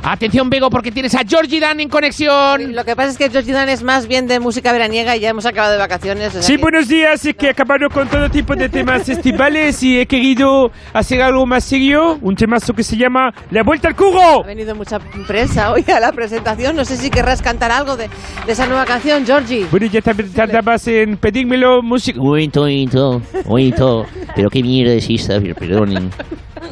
Atención, 0.02 0.48
Bego, 0.48 0.70
porque 0.70 0.90
tienes 0.92 1.14
a 1.14 1.22
Georgie 1.26 1.60
Dan 1.60 1.80
en 1.80 1.88
conexión. 1.88 2.74
Lo 2.74 2.84
que 2.84 2.96
pasa 2.96 3.10
es 3.10 3.18
que 3.18 3.28
George 3.30 3.52
Dan 3.52 3.68
es 3.68 3.82
más 3.82 4.06
bien 4.06 4.26
de 4.26 4.40
música 4.40 4.72
veraniega 4.72 5.16
y 5.16 5.20
ya 5.20 5.28
hemos 5.30 5.44
acabado 5.44 5.72
de 5.72 5.78
vacaciones. 5.78 6.28
o 6.28 6.30
sea 6.32 6.42
Sí, 6.42 6.56
que- 6.56 6.62
buenos 6.62 6.88
días. 6.88 7.24
Es 7.26 7.34
que 7.34 7.46
he 7.46 7.50
acabado 7.50 7.90
con 7.90 8.08
todo 8.08 8.30
tipo 8.30 8.54
de 8.56 8.68
temas 8.68 9.08
estivales 9.08 9.82
y 9.82 9.98
he 10.00 10.06
querido 10.06 10.70
hacer 10.94 11.20
algo 11.20 11.44
más 11.46 11.64
serio. 11.64 12.18
Un 12.22 12.36
temazo 12.36 12.72
que 12.72 12.82
se 12.84 12.96
llama 12.96 13.34
La 13.50 13.62
Vuelta 13.62 13.88
al 13.88 13.96
Cubo. 13.96 14.42
Ha 14.44 14.46
venido 14.46 14.74
mucha 14.74 14.98
prensa 15.26 15.72
hoy 15.72 15.84
a 15.94 16.00
la 16.00 16.12
presentación. 16.12 16.76
No 16.76 16.84
sé 16.84 16.96
si 16.96 17.10
querrás 17.10 17.42
cantar 17.42 17.70
algo 17.72 17.96
de, 17.96 18.08
de 18.46 18.52
esa 18.52 18.66
nueva 18.66 18.84
canción, 18.86 19.26
Georgie. 19.26 19.66
Bueno, 19.70 19.86
ya 19.86 20.00
también 20.00 20.32
tardabas 20.32 20.86
en 20.88 21.16
pedírmelo 21.18 21.82
música. 21.82 22.18
Momento, 22.20 22.62
un 22.62 23.22
momento. 23.46 24.06
Pero 24.34 24.48
qué 24.48 24.62
mierda 24.62 24.94
es 24.94 25.08
esta, 25.10 25.38
perdonen. 25.40 26.10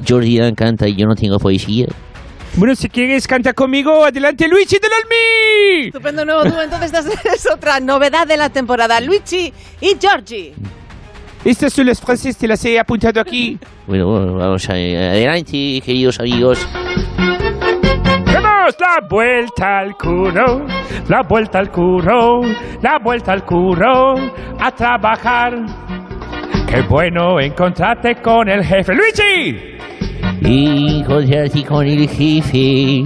Jordi 0.09 0.39
Dan 0.39 0.55
canta 0.55 0.89
y 0.89 0.95
yo 0.95 1.07
no 1.07 1.15
tengo 1.15 1.39
poesía. 1.39 1.87
Bueno, 2.57 2.75
si 2.75 2.88
quieres 2.88 3.27
canta 3.29 3.53
conmigo, 3.53 4.03
adelante 4.03 4.49
Luigi 4.49 4.79
del 4.79 4.90
Olmi. 4.90 5.87
Estupendo 5.88 6.25
nuevo 6.25 6.45
dúo. 6.45 6.62
Entonces, 6.62 6.90
esta 7.07 7.33
es 7.35 7.47
otra 7.53 7.81
novedad 7.81 8.27
de 8.27 8.38
la 8.38 8.49
temporada. 8.49 8.99
Luigi 9.01 9.53
y 9.79 9.97
Georgie. 10.01 10.55
Estas 11.45 11.75
son 11.75 11.87
las 11.87 12.01
frases, 12.01 12.35
te 12.37 12.49
las 12.49 12.64
he 12.64 12.79
apuntado 12.79 13.21
aquí. 13.21 13.59
Bueno, 13.87 14.07
bueno, 14.07 14.35
vamos 14.37 14.69
a, 14.71 14.73
adelante, 14.73 15.83
queridos 15.85 16.19
amigos. 16.19 16.66
¡Vamos! 18.33 18.75
La 18.81 19.01
La 19.01 19.07
vuelta 19.09 19.79
al 19.79 19.97
curro, 19.97 20.66
la 21.09 21.23
vuelta 21.23 21.59
al 21.59 21.71
curro, 21.71 22.40
la 22.83 22.99
vuelta 22.99 23.33
al 23.33 23.45
curro, 23.45 24.14
a 24.59 24.71
trabajar. 24.75 25.55
Qué 26.66 26.81
bueno 26.88 27.38
encontrarte 27.38 28.16
con 28.16 28.49
el 28.49 28.64
jefe. 28.64 28.95
¡Luigi! 28.95 29.77
Y 30.40 31.01
encontrarte 31.01 31.64
con 31.64 31.87
el 31.87 32.09
jefe. 32.09 33.05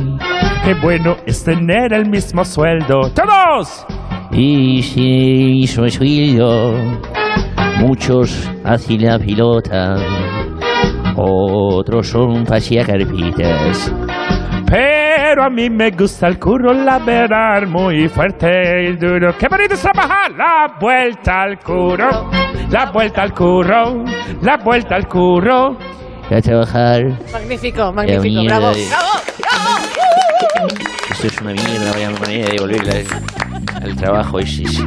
Qué 0.65 0.75
bueno 0.83 1.17
es 1.27 1.45
tener 1.45 1.93
el 1.93 2.09
mismo 2.09 2.45
sueldo. 2.45 3.11
¡Todos! 3.15 3.87
Y 4.33 4.83
sí, 4.83 5.67
su 5.67 5.89
sueldo. 5.89 6.75
Muchos 7.79 8.51
hacen 8.65 9.05
la 9.05 9.19
pilota. 9.19 9.97
Otros 11.17 12.09
son 12.09 12.45
carpitas. 12.45 13.93
Pero 14.71 15.43
a 15.43 15.51
mí 15.51 15.69
me 15.69 15.91
gusta 15.91 16.29
el 16.29 16.39
curro 16.39 16.73
laborar 16.73 17.67
muy 17.67 18.09
fuerte 18.09 18.85
y 18.85 18.97
duro. 18.97 19.35
¡Qué 19.37 19.49
bonito 19.49 19.75
es 19.75 19.83
trabajar! 19.83 20.31
La 20.33 20.77
vuelta 20.81 21.43
al 21.43 21.59
curro, 21.59 22.31
la 22.71 22.91
vuelta 22.93 23.23
al 23.23 23.35
curro, 23.35 24.05
la 24.43 24.57
vuelta 24.59 24.95
al 24.95 25.09
curro. 25.09 25.77
A 26.31 26.41
trabajar. 26.41 27.19
Magnífico, 27.33 27.93
magnífico, 27.93 28.45
bravo, 28.45 28.71
de- 28.73 28.87
bravo. 28.89 29.09
Esto 31.11 31.27
es 31.27 31.41
una 31.41 31.53
mierda, 31.53 31.93
vaya 31.93 32.11
manera 32.21 32.49
de 32.53 32.59
al, 32.61 33.07
al 33.83 33.97
trabajo. 33.97 34.39
Es, 34.39 34.59
es- 34.61 34.79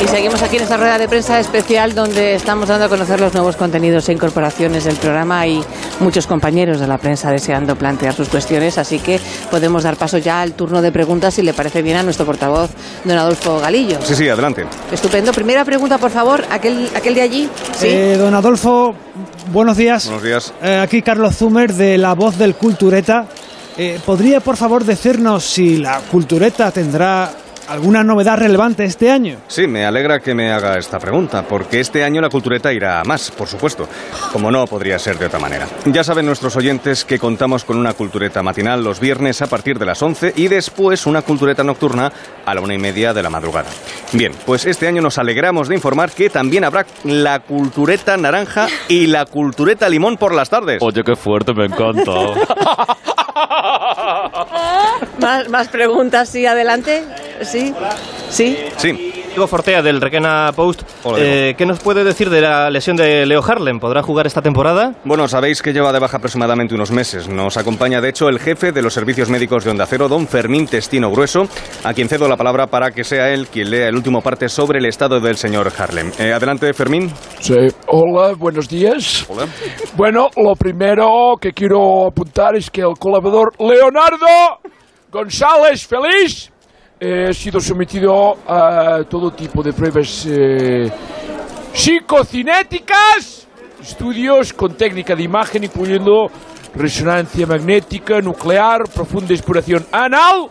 Y 0.00 0.06
seguimos 0.06 0.40
aquí 0.42 0.56
en 0.56 0.62
esta 0.62 0.76
rueda 0.76 0.96
de 0.96 1.08
prensa 1.08 1.40
especial 1.40 1.92
donde 1.92 2.34
estamos 2.34 2.68
dando 2.68 2.84
a 2.84 2.88
conocer 2.88 3.18
los 3.18 3.34
nuevos 3.34 3.56
contenidos 3.56 4.08
e 4.08 4.12
incorporaciones 4.12 4.84
del 4.84 4.94
programa 4.94 5.44
y 5.46 5.60
muchos 5.98 6.28
compañeros 6.28 6.78
de 6.78 6.86
la 6.86 6.98
prensa 6.98 7.32
deseando 7.32 7.74
plantear 7.74 8.14
sus 8.14 8.28
cuestiones, 8.28 8.78
así 8.78 9.00
que 9.00 9.18
podemos 9.50 9.82
dar 9.82 9.96
paso 9.96 10.18
ya 10.18 10.40
al 10.40 10.52
turno 10.52 10.82
de 10.82 10.92
preguntas 10.92 11.34
si 11.34 11.42
le 11.42 11.52
parece 11.52 11.82
bien 11.82 11.96
a 11.96 12.04
nuestro 12.04 12.24
portavoz, 12.24 12.70
don 13.04 13.18
Adolfo 13.18 13.58
Galillo. 13.58 13.98
Sí, 14.04 14.14
sí, 14.14 14.28
adelante. 14.28 14.66
Estupendo. 14.92 15.32
Primera 15.32 15.64
pregunta, 15.64 15.98
por 15.98 16.10
favor, 16.12 16.44
aquel, 16.48 16.88
aquel 16.94 17.14
de 17.16 17.22
allí. 17.22 17.48
Sí. 17.76 17.88
Eh, 17.88 18.16
don 18.16 18.32
Adolfo, 18.34 18.94
buenos 19.52 19.76
días. 19.76 20.06
Buenos 20.06 20.22
días. 20.22 20.54
Eh, 20.62 20.78
aquí 20.80 21.02
Carlos 21.02 21.36
Zumer 21.36 21.74
de 21.74 21.98
La 21.98 22.14
Voz 22.14 22.38
del 22.38 22.54
Cultureta. 22.54 23.26
Eh, 23.76 23.98
¿Podría, 24.06 24.38
por 24.38 24.56
favor, 24.56 24.84
decirnos 24.84 25.44
si 25.44 25.78
la 25.78 26.00
Cultureta 26.10 26.70
tendrá 26.70 27.30
alguna 27.68 28.02
novedad 28.02 28.38
relevante 28.38 28.84
este 28.84 29.10
año? 29.10 29.38
Sí, 29.46 29.66
me 29.66 29.84
alegra 29.84 30.20
que 30.20 30.34
me 30.34 30.50
haga 30.50 30.78
esta 30.78 30.98
pregunta, 30.98 31.42
porque 31.42 31.80
este 31.80 32.02
año 32.02 32.20
la 32.20 32.30
cultureta 32.30 32.72
irá 32.72 33.00
a 33.00 33.04
más, 33.04 33.30
por 33.30 33.48
supuesto, 33.48 33.88
como 34.32 34.50
no 34.50 34.66
podría 34.66 34.98
ser 34.98 35.18
de 35.18 35.26
otra 35.26 35.38
manera. 35.38 35.66
Ya 35.86 36.02
saben 36.02 36.26
nuestros 36.26 36.56
oyentes 36.56 37.04
que 37.04 37.18
contamos 37.18 37.64
con 37.64 37.76
una 37.76 37.92
cultureta 37.92 38.42
matinal 38.42 38.82
los 38.82 39.00
viernes 39.00 39.42
a 39.42 39.46
partir 39.46 39.78
de 39.78 39.86
las 39.86 40.02
11 40.02 40.34
y 40.36 40.48
después 40.48 41.06
una 41.06 41.22
cultureta 41.22 41.62
nocturna 41.62 42.12
a 42.44 42.54
la 42.54 42.60
una 42.60 42.74
y 42.74 42.78
media 42.78 43.12
de 43.12 43.22
la 43.22 43.30
madrugada. 43.30 43.68
Bien, 44.12 44.32
pues 44.46 44.64
este 44.64 44.88
año 44.88 45.02
nos 45.02 45.18
alegramos 45.18 45.68
de 45.68 45.74
informar 45.74 46.10
que 46.10 46.30
también 46.30 46.64
habrá 46.64 46.86
la 47.04 47.40
cultureta 47.40 48.16
naranja 48.16 48.68
y 48.88 49.06
la 49.06 49.26
cultureta 49.26 49.88
limón 49.88 50.16
por 50.16 50.34
las 50.34 50.48
tardes. 50.50 50.78
Oye, 50.82 51.02
qué 51.04 51.16
fuerte, 51.16 51.52
me 51.52 51.66
encanta. 51.66 52.12
Más, 55.20 55.48
más 55.48 55.68
preguntas, 55.68 56.28
sí, 56.28 56.46
adelante. 56.46 57.04
Sí. 57.42 57.74
Sí. 58.30 58.58
Sí. 58.76 59.17
Diego 59.38 59.46
Fortea 59.46 59.82
del 59.82 60.00
Requena 60.00 60.50
Post. 60.52 60.82
Eh, 61.16 61.54
¿Qué 61.56 61.64
nos 61.64 61.78
puede 61.78 62.02
decir 62.02 62.28
de 62.28 62.40
la 62.40 62.68
lesión 62.70 62.96
de 62.96 63.24
Leo 63.24 63.40
Harlem? 63.40 63.78
¿Podrá 63.78 64.02
jugar 64.02 64.26
esta 64.26 64.42
temporada? 64.42 64.96
Bueno, 65.04 65.28
sabéis 65.28 65.62
que 65.62 65.72
lleva 65.72 65.92
de 65.92 66.00
baja 66.00 66.16
aproximadamente 66.16 66.74
unos 66.74 66.90
meses. 66.90 67.28
Nos 67.28 67.56
acompaña, 67.56 68.00
de 68.00 68.08
hecho, 68.08 68.28
el 68.28 68.40
jefe 68.40 68.72
de 68.72 68.82
los 68.82 68.92
servicios 68.92 69.30
médicos 69.30 69.62
de 69.62 69.70
Onda 69.70 69.86
Cero, 69.86 70.08
don 70.08 70.26
Fermín 70.26 70.66
Testino 70.66 71.08
Grueso, 71.12 71.44
a 71.84 71.94
quien 71.94 72.08
cedo 72.08 72.26
la 72.26 72.36
palabra 72.36 72.66
para 72.66 72.90
que 72.90 73.04
sea 73.04 73.32
él 73.32 73.46
quien 73.46 73.70
lea 73.70 73.86
el 73.86 73.94
último 73.94 74.22
parte 74.22 74.48
sobre 74.48 74.80
el 74.80 74.86
estado 74.86 75.20
del 75.20 75.36
señor 75.36 75.70
Harlem. 75.78 76.10
Eh, 76.18 76.32
adelante, 76.32 76.74
Fermín. 76.74 77.12
Sí, 77.38 77.54
hola, 77.86 78.34
buenos 78.36 78.68
días. 78.68 79.24
Bueno, 79.94 80.30
lo 80.36 80.56
primero 80.56 81.34
que 81.40 81.52
quiero 81.52 82.08
apuntar 82.08 82.56
es 82.56 82.68
que 82.70 82.80
el 82.80 82.98
colaborador 82.98 83.52
Leonardo 83.60 84.26
González 85.12 85.86
Feliz 85.86 86.50
eh, 87.00 87.26
ha 87.28 87.32
sido 87.32 87.60
sometido 87.60 88.36
a 88.46 89.04
todo 89.08 89.30
tipo 89.30 89.62
de 89.62 89.72
pruebas 89.72 90.26
eh, 90.28 90.90
psicocinéticas, 91.72 93.46
estudios 93.80 94.52
con 94.52 94.74
técnica 94.74 95.14
de 95.14 95.22
imagen 95.22 95.64
incluyendo 95.64 96.28
resonancia 96.74 97.46
magnética, 97.46 98.20
nuclear, 98.20 98.88
profunda 98.92 99.32
exploración 99.32 99.86
anal. 99.92 100.50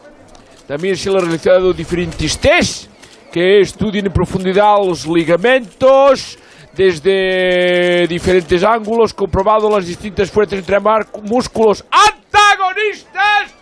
También 0.67 0.95
se 0.95 1.10
le 1.10 1.17
han 1.17 1.25
realizado 1.25 1.73
diferentes 1.73 2.38
tests 2.38 2.89
que 3.31 3.60
estudian 3.60 4.05
en 4.05 4.13
profundidad 4.13 4.77
los 4.86 5.05
ligamentos 5.05 6.38
desde 6.73 8.07
diferentes 8.07 8.63
ángulos, 8.63 9.13
comprobado 9.13 9.69
las 9.69 9.86
distintas 9.86 10.29
fuerzas 10.31 10.60
entre 10.60 10.77
músculos 11.23 11.83
antagonistas. 11.91 13.57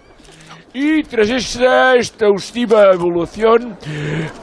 Y 0.77 1.03
tras 1.03 1.29
esta 1.29 1.95
exhaustiva 1.95 2.91
evaluación, 2.91 3.77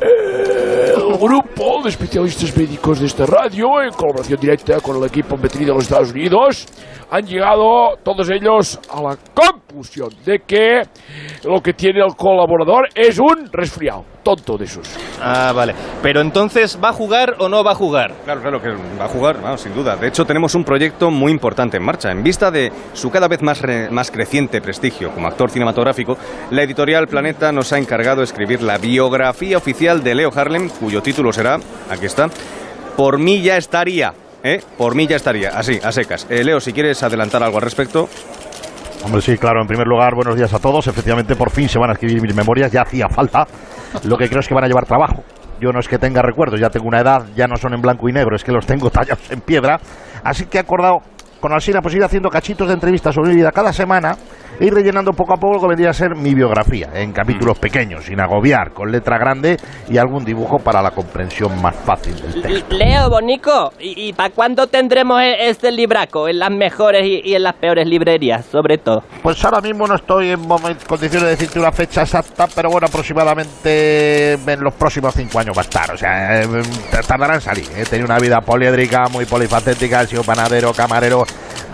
eh, 0.01 0.95
el 0.97 1.19
grupo 1.19 1.83
de 1.83 1.91
especialistas 1.91 2.57
médicos 2.57 3.01
de 3.01 3.07
esta 3.07 3.27
radio, 3.27 3.83
en 3.83 3.93
colaboración 3.93 4.41
directa 4.41 4.81
con 4.81 4.97
el 4.97 5.05
equipo 5.05 5.37
Metri 5.37 5.67
de 5.67 5.75
los 5.75 5.83
Estados 5.83 6.11
Unidos, 6.13 6.67
han 7.11 7.27
llegado 7.27 7.99
todos 8.03 8.31
ellos 8.31 8.81
a 8.91 9.03
la 9.03 9.19
conclusión 9.35 10.09
de 10.25 10.39
que 10.47 10.81
lo 11.45 11.61
que 11.61 11.75
tiene 11.75 12.01
el 12.01 12.17
colaborador 12.17 12.89
es 12.95 13.19
un 13.19 13.51
resfriado, 13.53 14.03
tonto 14.23 14.57
de 14.57 14.65
esos. 14.65 14.89
Ah, 15.21 15.53
vale. 15.55 15.75
Pero 16.03 16.23
entonces, 16.23 16.79
¿va 16.83 16.89
a 16.89 16.93
jugar 16.95 17.35
o 17.41 17.51
no 17.51 17.63
va 17.63 17.73
a 17.73 17.75
jugar? 17.75 18.15
Claro, 18.25 18.41
claro 18.41 18.63
que 18.63 18.71
va 18.99 19.05
a 19.05 19.09
jugar, 19.09 19.43
vamos, 19.43 19.61
sin 19.61 19.75
duda. 19.75 19.97
De 19.97 20.09
hecho, 20.09 20.25
tenemos 20.25 20.55
un 20.55 20.65
proyecto 20.65 21.11
muy 21.11 21.31
importante 21.31 21.77
en 21.77 21.83
marcha. 21.85 22.11
En 22.11 22.23
vista 22.23 22.51
de 22.51 22.73
su 22.95 23.11
cada 23.11 23.29
vez 23.29 23.43
más, 23.43 23.61
re- 23.61 23.91
más 23.91 24.11
creciente 24.11 24.63
prestigio 24.63 25.11
como 25.11 25.27
actor 25.29 25.51
cinematográfico, 25.51 26.17
la 26.51 26.63
editorial 26.63 27.09
Planeta 27.09 27.53
nos 27.53 27.73
ha 27.73 27.79
encargado 27.79 28.23
escribir 28.23 28.63
la 28.63 28.79
biografía 28.79 29.57
oficial 29.57 30.03
de 30.03 30.15
Leo 30.15 30.31
Harlem, 30.35 30.69
cuyo 30.69 31.03
título 31.03 31.33
será, 31.33 31.59
aquí 31.91 32.07
está, 32.07 32.29
Por 32.97 33.19
mí 33.19 33.43
ya 33.43 33.57
estaría. 33.57 34.15
¿Eh? 34.45 34.61
Por 34.77 34.97
mí 34.97 35.07
ya 35.07 35.17
estaría, 35.17 35.51
así, 35.51 35.79
a 35.83 35.93
secas. 35.93 36.27
Eh, 36.29 36.43
Leo, 36.43 36.61
si 36.61 36.73
quieres 36.73 37.03
adelantar 37.03 37.43
algo 37.43 37.59
al 37.59 37.63
respecto. 37.63 38.09
Hombre, 39.05 39.21
sí, 39.21 39.39
claro. 39.39 39.61
En 39.61 39.69
primer 39.69 39.87
lugar, 39.87 40.15
buenos 40.15 40.37
días 40.37 40.53
a 40.53 40.59
todos. 40.59 40.87
Efectivamente, 40.89 41.37
por 41.37 41.51
fin 41.51 41.69
se 41.69 41.79
van 41.79 41.91
a 41.91 41.93
escribir 41.93 42.21
mis 42.21 42.35
memorias. 42.35 42.73
Ya 42.73 42.83
hacía 42.83 43.09
falta. 43.09 43.47
Lo 44.05 44.17
que 44.17 44.29
creo 44.29 44.41
es 44.41 44.49
que 44.49 44.55
van 44.55 44.65
a 44.65 44.69
llevar 44.69 44.87
trabajo. 44.87 45.23
Yo 45.61 45.73
no 45.73 45.79
es 45.79 45.87
que 45.87 45.99
tenga 45.99 46.23
recuerdos, 46.23 46.59
ya 46.59 46.71
tengo 46.71 46.89
una 46.89 47.01
edad, 47.01 47.25
ya 47.37 47.47
no 47.47 47.57
son 47.57 47.73
en 47.73 47.81
blanco 47.81 48.09
y 48.09 48.13
negro, 48.13 48.35
es 48.35 48.43
que 48.43 48.51
los 48.51 48.67
tengo 48.67 48.91
tallados 48.91 49.31
en 49.31 49.41
piedra. 49.41 49.81
Así 50.25 50.47
que 50.47 50.59
he 50.59 50.61
acordado 50.61 51.03
con 51.43 51.53
Alsina 51.53 51.81
pues 51.83 51.95
ir 51.97 52.05
haciendo 52.05 52.31
cachitos 52.31 52.69
de 52.69 52.75
entrevistas 52.75 53.15
sobre 53.15 53.31
mi 53.31 53.37
vida 53.37 53.51
cada 53.51 53.73
semana 53.73 54.17
e 54.61 54.67
ir 54.67 54.73
rellenando 54.73 55.13
poco 55.13 55.33
a 55.35 55.37
poco 55.37 55.55
lo 55.55 55.61
que 55.63 55.67
vendría 55.69 55.91
a 55.91 55.93
ser 55.93 56.15
mi 56.15 56.35
biografía, 56.35 56.89
en 56.95 57.13
capítulos 57.13 57.59
pequeños, 57.59 58.05
sin 58.05 58.21
agobiar, 58.21 58.73
con 58.73 58.93
letra 58.93 59.19
grande 59.19 59.57
y 59.89 59.99
algún 59.99 60.25
dibujo 60.25 60.59
para 60.59 60.81
la 60.81 60.93
comprensión 60.93 61.61
más 61.61 61.75
fácil 61.75 62.15
del 62.21 62.43
texto. 62.43 62.77
Leo, 62.77 63.11
Bonico, 63.11 63.73
¿y, 63.81 64.09
y 64.09 64.13
para 64.13 64.31
cuándo 64.31 64.67
tendremos 64.69 65.21
e- 65.21 65.49
este 65.49 65.73
libraco? 65.73 66.29
En 66.29 66.39
las 66.39 66.51
mejores 66.51 67.03
y, 67.05 67.23
y 67.25 67.35
en 67.35 67.43
las 67.43 67.55
peores 67.55 67.89
librerías, 67.89 68.45
sobre 68.47 68.79
todo. 68.79 69.03
Pues 69.23 69.43
ahora 69.45 69.61
mismo 69.61 69.87
no 69.87 69.97
estoy 69.97 70.31
en 70.31 70.47
condiciones 70.87 71.23
de 71.23 71.31
decirte 71.31 71.59
una 71.59 71.73
fecha 71.73 72.03
exacta, 72.03 72.47
pero 72.55 72.71
bueno, 72.71 72.87
aproximadamente 72.87 74.35
en 74.35 74.61
los 74.61 74.75
próximos 74.75 75.15
cinco 75.15 75.41
años 75.41 75.57
va 75.57 75.63
a 75.63 75.65
estar. 75.65 75.91
O 75.93 75.97
sea, 75.97 76.43
eh, 76.43 76.47
tardará 77.09 77.35
en 77.35 77.41
salir. 77.41 77.65
He 77.77 77.85
tenido 77.85 78.07
una 78.07 78.19
vida 78.19 78.41
poliédrica, 78.41 79.09
muy 79.11 79.25
polifacética, 79.25 80.03
he 80.03 80.07
sido 80.07 80.23
panadero, 80.23 80.73
camarero, 80.73 81.25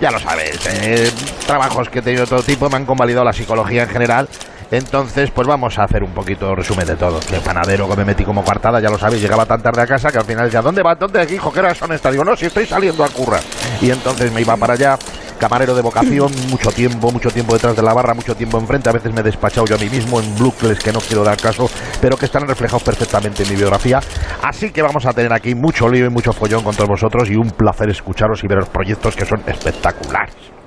ya 0.01 0.11
lo 0.11 0.19
sabes. 0.19 0.59
eh, 0.67 1.11
trabajos 1.47 1.89
que 1.89 2.01
he 2.01 2.03
tenido 2.03 2.27
todo 2.27 2.43
tipo, 2.43 2.69
me 2.71 2.77
han 2.77 2.87
convalidado 2.87 3.25
la 3.25 3.33
psicología 3.33 3.83
en 3.85 3.89
general. 3.89 4.29
Entonces, 4.71 5.31
pues 5.31 5.49
vamos 5.49 5.79
a 5.79 5.85
hacer 5.85 6.03
un 6.03 6.13
poquito 6.13 6.55
resumen 6.55 6.87
de 6.87 6.97
todo. 6.97 7.21
De 7.21 7.41
panadero 7.41 7.89
que 7.89 7.97
me 7.97 8.05
metí 8.05 8.25
como 8.25 8.45
coartada, 8.45 8.81
ya 8.81 8.91
lo 8.91 8.99
sabéis, 8.99 9.23
llegaba 9.23 9.47
tan 9.47 9.63
tarde 9.63 9.81
a 9.81 9.87
casa 9.87 10.13
que 10.13 10.19
al 10.19 10.25
final 10.25 10.45
decía, 10.45 10.61
¿dónde 10.61 10.83
vas? 10.83 10.99
¿Dónde 10.99 11.27
hijo? 11.33 11.51
¿Qué 11.51 11.61
horas 11.61 11.79
son 11.79 11.93
estas? 11.93 12.13
Digo, 12.13 12.25
no, 12.25 12.37
si 12.37 12.47
estoy 12.47 12.67
saliendo 12.67 13.03
a 13.03 13.09
currar. 13.09 13.41
Y 13.81 13.91
entonces 13.91 14.31
me 14.31 14.43
iba 14.43 14.57
para 14.59 14.75
allá, 14.75 14.99
camarero 15.39 15.75
de 15.75 15.83
vocación, 15.83 16.31
mucho 16.51 16.71
tiempo, 16.71 17.11
mucho 17.11 17.31
tiempo 17.31 17.55
detrás 17.55 17.77
de 17.77 17.83
la 17.83 17.95
barra, 17.95 18.15
mucho 18.15 18.35
tiempo 18.35 18.59
enfrente. 18.59 18.91
A 18.91 18.93
veces 18.93 19.13
me 19.13 19.21
he 19.21 19.25
despachado 19.25 19.67
yo 19.67 19.77
a 19.77 19.79
mí 19.79 19.89
mismo 19.89 20.21
en 20.21 20.37
bucles 20.37 20.79
que 20.79 20.93
no 20.93 21.01
quiero 21.01 21.25
dar 21.25 21.41
caso, 21.41 21.71
pero 22.01 22.17
que 22.17 22.27
están 22.27 22.47
reflejados 22.47 22.83
perfectamente 22.83 23.45
en 23.45 23.51
mi 23.51 23.57
biografía. 23.57 24.01
Así 24.43 24.71
que 24.71 24.83
vamos 24.83 25.07
a 25.07 25.13
tener 25.13 25.33
aquí 25.33 25.55
mucho 25.55 25.89
lío 25.89 26.07
y 26.07 26.11
mucho 26.11 26.33
follón 26.33 26.63
con 26.63 26.75
todos 26.75 26.89
vosotros 26.89 27.31
y 27.31 27.37
un 27.37 27.51
placer 27.51 27.89
escucharos 27.91 28.43
y 28.45 28.49
ver 28.49 28.59
los 28.59 28.69
proyectos 28.69 29.17
que 29.17 29.25
son 29.25 29.43
espectaculares. 29.47 30.58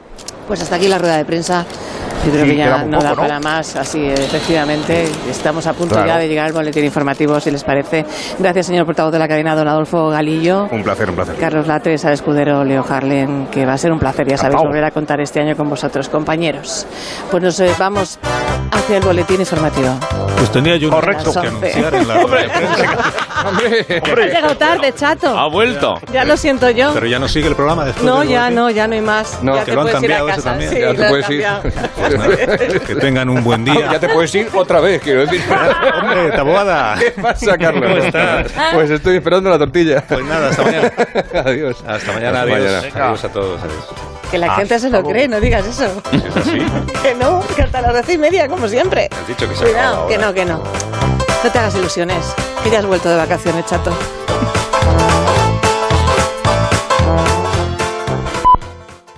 Pues 0.52 0.64
hasta 0.64 0.76
aquí 0.76 0.90
la 0.90 0.98
rueda 0.98 1.16
de 1.16 1.24
prensa 1.24 1.64
Yo 2.26 2.32
creo 2.34 2.44
Sí, 2.44 2.52
que 2.52 2.58
ya 2.58 2.84
no 2.84 2.98
poco, 2.98 3.04
da 3.04 3.10
¿no? 3.12 3.16
para 3.16 3.40
más, 3.40 3.74
así 3.78 4.04
efectivamente. 4.06 5.08
Estamos 5.30 5.66
a 5.66 5.72
punto 5.72 5.96
Claro. 5.96 6.10
ya 6.10 6.18
de 6.18 6.28
llegar 6.28 6.48
al 6.48 6.52
boletín 6.52 6.84
informativo, 6.84 7.40
si 7.40 7.52
les 7.52 7.64
parece. 7.64 8.06
Gracias, 8.38 8.66
señor 8.66 8.86
portavoz 8.86 9.14
de 9.14 9.20
la 9.20 9.30
cadena, 9.30 9.56
don 9.56 9.66
Adolfo 9.70 10.10
Galillo. 10.10 10.68
Un 10.70 10.84
placer, 10.84 11.10
un 11.10 11.16
placer. 11.16 11.36
Carlos 11.38 11.68
Latres, 11.68 12.04
al 12.04 12.12
escudero 12.14 12.66
Leo 12.66 12.84
Harlen, 12.88 13.48
que 13.50 13.66
va 13.66 13.74
a 13.74 13.78
ser 13.78 13.94
un 13.94 14.00
placer, 14.00 14.28
ya 14.28 14.36
sabéis, 14.38 14.60
volver 14.62 14.84
a 14.84 14.92
contar 14.92 15.22
este 15.22 15.40
año 15.40 15.56
con 15.56 15.70
vosotros, 15.70 16.10
compañeros. 16.10 16.86
Pues 17.32 17.42
nos 17.42 17.58
eh, 17.62 17.72
vamos 17.80 18.20
hacia 18.72 18.98
el 18.98 19.04
boletín 19.04 19.40
informativo. 19.40 19.98
Pues 20.38 20.52
tenía 20.52 20.76
yo 20.78 20.88
una 20.88 20.98
Correcto. 20.98 21.32
que 21.34 21.48
anunciar 21.48 21.94
en 21.96 22.08
la 22.08 22.18
rueda 22.20 22.42
de 22.42 22.50
prensa. 22.50 23.14
Has 23.44 24.18
llegado 24.18 24.58
tarde, 24.58 24.94
chato. 24.94 25.38
Ha 25.38 25.48
vuelto. 25.48 26.00
Ya 26.12 26.24
lo 26.26 26.36
siento 26.38 26.70
yo. 26.70 26.92
Pero 26.94 27.06
ya 27.08 27.20
no 27.20 27.28
sigue 27.28 27.48
el 27.48 27.56
programa 27.56 27.86
después 27.86 28.06
No, 28.06 28.24
ya 28.24 28.42
boletín. 28.44 28.56
no, 28.56 28.70
ya 28.70 28.88
no 28.88 28.94
hay 28.96 29.02
más. 29.02 29.38
No, 29.44 29.56
ya 29.56 29.60
que 29.66 29.72
te 29.72 29.76
lo 29.76 29.82
han 29.82 29.88
cambiado 29.90 30.28
casa. 30.28 30.42
también. 30.42 30.70
Sí, 30.72 30.80
Ya 30.80 30.94
te 30.94 31.04
puedes 31.10 31.30
ir. 31.30 31.44
cambiado. 31.44 31.62
Que 32.88 32.96
tengan 32.96 33.30
un 33.30 33.44
buen 33.44 33.64
día. 33.66 33.92
Ya 33.92 34.00
te 34.00 34.10
puedes 34.10 34.34
ir 34.36 34.50
otra 34.54 34.80
vez, 34.80 35.02
quiero 35.02 35.22
decir. 35.22 35.42
Hombre, 36.02 36.32
Taboada. 36.32 36.96
¿Qué 37.00 37.12
pasa, 37.22 37.58
Carlos? 37.58 37.84
¿Cómo 37.90 38.04
estás? 38.04 38.52
Pues 38.74 38.90
estoy 38.90 39.18
esperando 39.18 39.50
la 39.50 39.58
tortilla. 39.60 40.04
Pues 40.08 40.24
nada, 40.26 40.50
hasta 40.50 40.64
mañana. 40.64 40.92
adiós. 41.46 41.84
Hasta 41.88 42.12
mañana, 42.14 42.42
Hasta 42.42 42.54
adiós. 42.54 42.60
mañana. 42.84 43.06
Adiós 43.08 43.24
a 43.26 43.30
todos. 43.30 43.62
Adiós. 43.62 43.86
Que 44.32 44.38
la 44.38 44.56
gente 44.56 44.80
se 44.80 44.90
lo 44.90 45.04
cree, 45.04 45.28
no 45.28 45.42
digas 45.42 45.66
eso. 45.68 46.02
¿Es 46.14 46.38
así? 46.38 46.58
Que 47.04 47.16
no, 47.16 47.44
que 47.56 47.64
hasta 47.64 47.82
las 47.82 47.94
doce 47.94 48.14
y 48.14 48.18
media, 48.18 48.48
como 48.52 48.68
siempre. 48.68 49.10
Has 49.12 49.28
dicho 49.28 49.50
que 49.50 49.56
se 49.56 49.64
Cuidado, 49.64 50.08
que 50.08 50.18
no, 50.18 50.34
que 50.34 50.46
no. 50.46 50.62
No 51.44 51.52
te 51.52 51.58
hagas 51.58 51.74
ilusiones, 51.76 52.36
que 52.64 52.70
ya 52.70 52.80
has 52.80 52.86
vuelto 52.86 53.10
de 53.10 53.16
vacaciones, 53.16 53.66
chato. 53.66 53.92